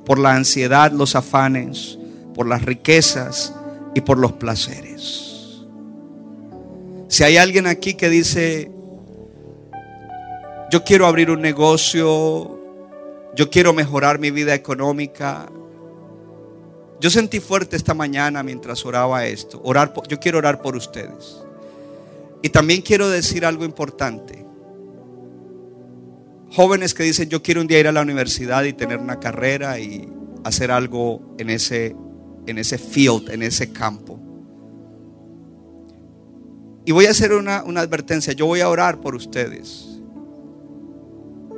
[0.05, 1.99] por la ansiedad, los afanes,
[2.33, 3.53] por las riquezas
[3.93, 5.63] y por los placeres.
[7.09, 8.71] Si hay alguien aquí que dice,
[10.71, 12.57] yo quiero abrir un negocio,
[13.35, 15.47] yo quiero mejorar mi vida económica.
[16.99, 19.61] Yo sentí fuerte esta mañana mientras oraba esto.
[19.63, 21.43] Orar yo quiero orar por ustedes.
[22.41, 24.46] Y también quiero decir algo importante.
[26.51, 29.79] Jóvenes que dicen, yo quiero un día ir a la universidad y tener una carrera
[29.79, 30.07] y
[30.43, 31.95] hacer algo en ese,
[32.45, 34.19] en ese field, en ese campo.
[36.85, 38.31] Y voy a hacer una, una advertencia.
[38.33, 39.99] Yo voy a orar por ustedes.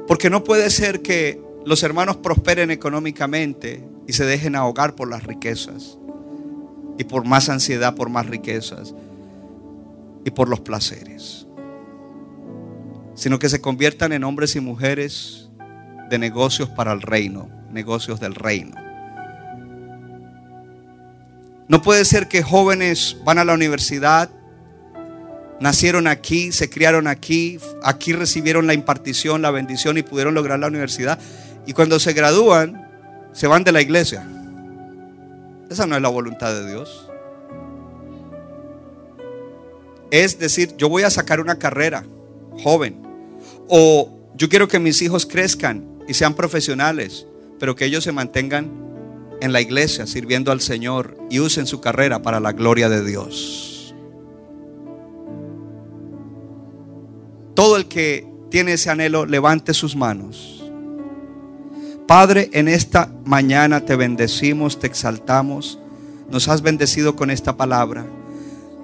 [0.08, 5.24] Porque no puede ser que los hermanos prosperen económicamente y se dejen ahogar por las
[5.24, 6.00] riquezas
[6.98, 8.96] y por más ansiedad, por más riquezas
[10.26, 11.48] y por los placeres,
[13.20, 15.50] sino que se conviertan en hombres y mujeres
[16.10, 18.74] de negocios para el reino, negocios del reino.
[21.68, 24.32] No puede ser que jóvenes van a la universidad
[25.60, 30.68] nacieron aquí, se criaron aquí, aquí recibieron la impartición, la bendición y pudieron lograr la
[30.68, 31.20] universidad.
[31.66, 32.88] Y cuando se gradúan,
[33.34, 34.26] se van de la iglesia.
[35.70, 37.10] Esa no es la voluntad de Dios.
[40.12, 42.06] Es decir, yo voy a sacar una carrera
[42.64, 43.09] joven.
[43.70, 47.28] O yo quiero que mis hijos crezcan y sean profesionales,
[47.60, 48.72] pero que ellos se mantengan
[49.42, 53.94] en la iglesia sirviendo al Señor y usen su carrera para la gloria de Dios.
[57.54, 60.64] Todo el que tiene ese anhelo, levante sus manos.
[62.08, 65.78] Padre, en esta mañana te bendecimos, te exaltamos.
[66.32, 68.08] Nos has bendecido con esta palabra.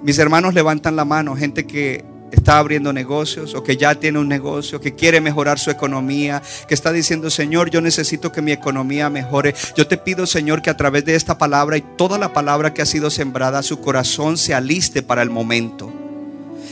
[0.04, 4.28] Mis hermanos levantan la mano, gente que está abriendo negocios o que ya tiene un
[4.28, 9.10] negocio, que quiere mejorar su economía, que está diciendo, Señor, yo necesito que mi economía
[9.10, 9.54] mejore.
[9.76, 12.82] Yo te pido, Señor, que a través de esta palabra y toda la palabra que
[12.82, 15.92] ha sido sembrada, su corazón se aliste para el momento.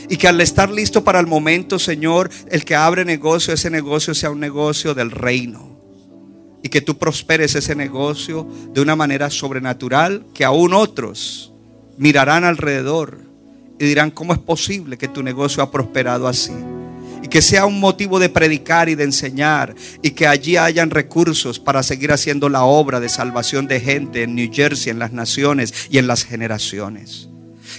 [0.07, 4.13] Y que al estar listo para el momento, Señor, el que abre negocio, ese negocio
[4.13, 5.75] sea un negocio del reino
[6.61, 11.53] y que tú prosperes ese negocio de una manera sobrenatural que aún otros
[11.97, 13.24] mirarán alrededor
[13.79, 16.53] y dirán, ¿cómo es posible que tu negocio ha prosperado así?
[17.21, 21.59] Y que sea un motivo de predicar y de enseñar y que allí hayan recursos
[21.59, 25.87] para seguir haciendo la obra de salvación de gente en New Jersey, en las naciones
[25.89, 27.29] y en las generaciones.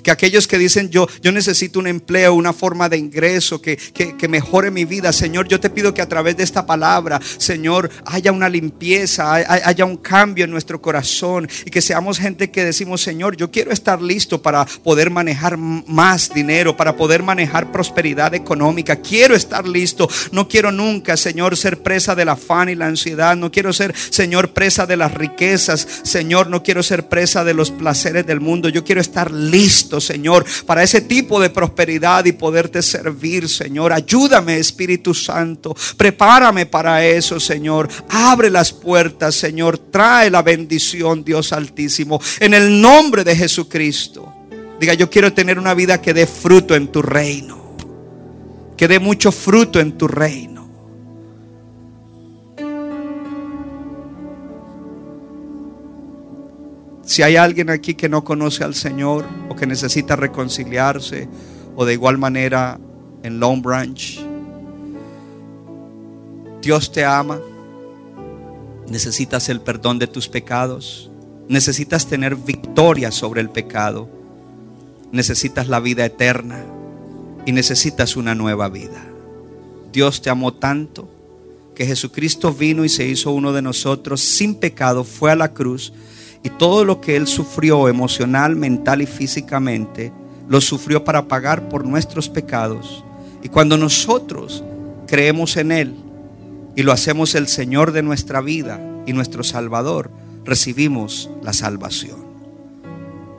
[0.03, 4.29] Que aquellos que dicen yo, yo necesito un empleo, una forma de ingreso que, que,
[4.29, 5.13] mejore mi vida.
[5.13, 9.85] Señor, yo te pido que a través de esta palabra, Señor, haya una limpieza, haya
[9.85, 14.03] un cambio en nuestro corazón y que seamos gente que decimos, Señor, yo quiero estar
[14.03, 18.97] listo para poder manejar más dinero, para poder manejar prosperidad económica.
[18.97, 20.09] Quiero estar listo.
[20.33, 23.37] No quiero nunca, Señor, ser presa del afán y la ansiedad.
[23.37, 25.87] No quiero ser, Señor, presa de las riquezas.
[26.03, 28.69] Señor, no quiero ser presa de los placeres del mundo.
[28.69, 33.93] Yo quiero estar listo Señor, para ese tipo de prosperidad y poderte servir, Señor.
[33.93, 35.75] Ayúdame, Espíritu Santo.
[35.97, 37.89] Prepárame para eso, Señor.
[38.09, 39.79] Abre las puertas, Señor.
[39.79, 42.21] Trae la bendición, Dios Altísimo.
[42.41, 44.33] En el nombre de Jesucristo.
[44.81, 47.77] Diga, yo quiero tener una vida que dé fruto en tu reino.
[48.77, 50.56] Que dé mucho fruto en tu reino.
[57.07, 61.29] Si hay alguien aquí que no conoce al Señor o que necesita reconciliarse
[61.77, 62.81] o de igual manera
[63.23, 64.21] en Long Branch,
[66.61, 67.39] Dios te ama.
[68.89, 71.09] Necesitas el perdón de tus pecados.
[71.49, 74.11] Necesitas tener victoria sobre el pecado.
[75.13, 76.65] necesitas la vida eterna
[77.47, 79.01] y necesitas una nueva vida.
[79.93, 81.09] Dios te amó tanto
[81.77, 85.93] que Jesucristo vino y se hizo uno de nosotros sin pecado, fue a la cruz
[86.47, 90.13] y todo lo que Él sufrió emocional, mental y físicamente,
[90.49, 93.03] lo sufrió para pagar por nuestros pecados.
[93.43, 94.63] Y cuando nosotros
[95.09, 95.97] creemos en Él
[96.77, 100.09] y lo hacemos el Señor de nuestra vida y nuestro Salvador,
[100.45, 102.25] recibimos la salvación.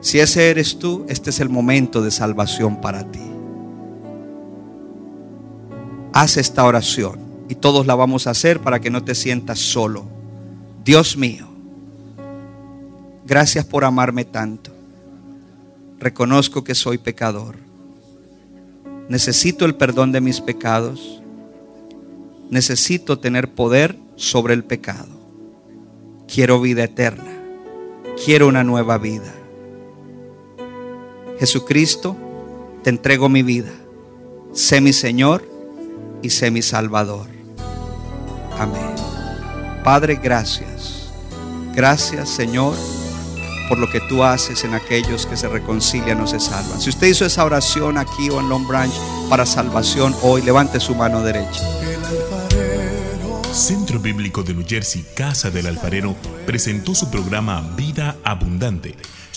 [0.02, 3.22] Si ese eres tú, este es el momento de salvación para ti.
[6.12, 10.04] Haz esta oración y todos la vamos a hacer para que no te sientas solo.
[10.84, 11.48] Dios mío,
[13.28, 14.72] gracias por amarme tanto.
[16.00, 17.56] Reconozco que soy pecador.
[19.08, 21.22] Necesito el perdón de mis pecados.
[22.50, 25.18] Necesito tener poder sobre el pecado.
[26.26, 27.30] Quiero vida eterna.
[28.24, 29.32] Quiero una nueva vida.
[31.38, 32.16] Jesucristo,
[32.82, 33.70] te entrego mi vida.
[34.52, 35.48] Sé mi Señor
[36.22, 37.26] y sé mi Salvador.
[38.58, 38.94] Amén.
[39.84, 41.10] Padre, gracias.
[41.74, 42.74] Gracias, Señor,
[43.68, 46.80] por lo que tú haces en aquellos que se reconcilian o se salvan.
[46.80, 48.94] Si usted hizo esa oración aquí o en Long Branch
[49.28, 51.62] para salvación, hoy levante su mano derecha.
[53.52, 56.14] Centro Bíblico de New Jersey, Casa del Alfarero,
[56.46, 58.94] presentó su programa Vida Abundante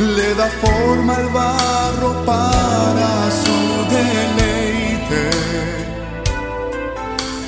[0.00, 3.52] le da forma al barro para su
[3.90, 5.30] deleite.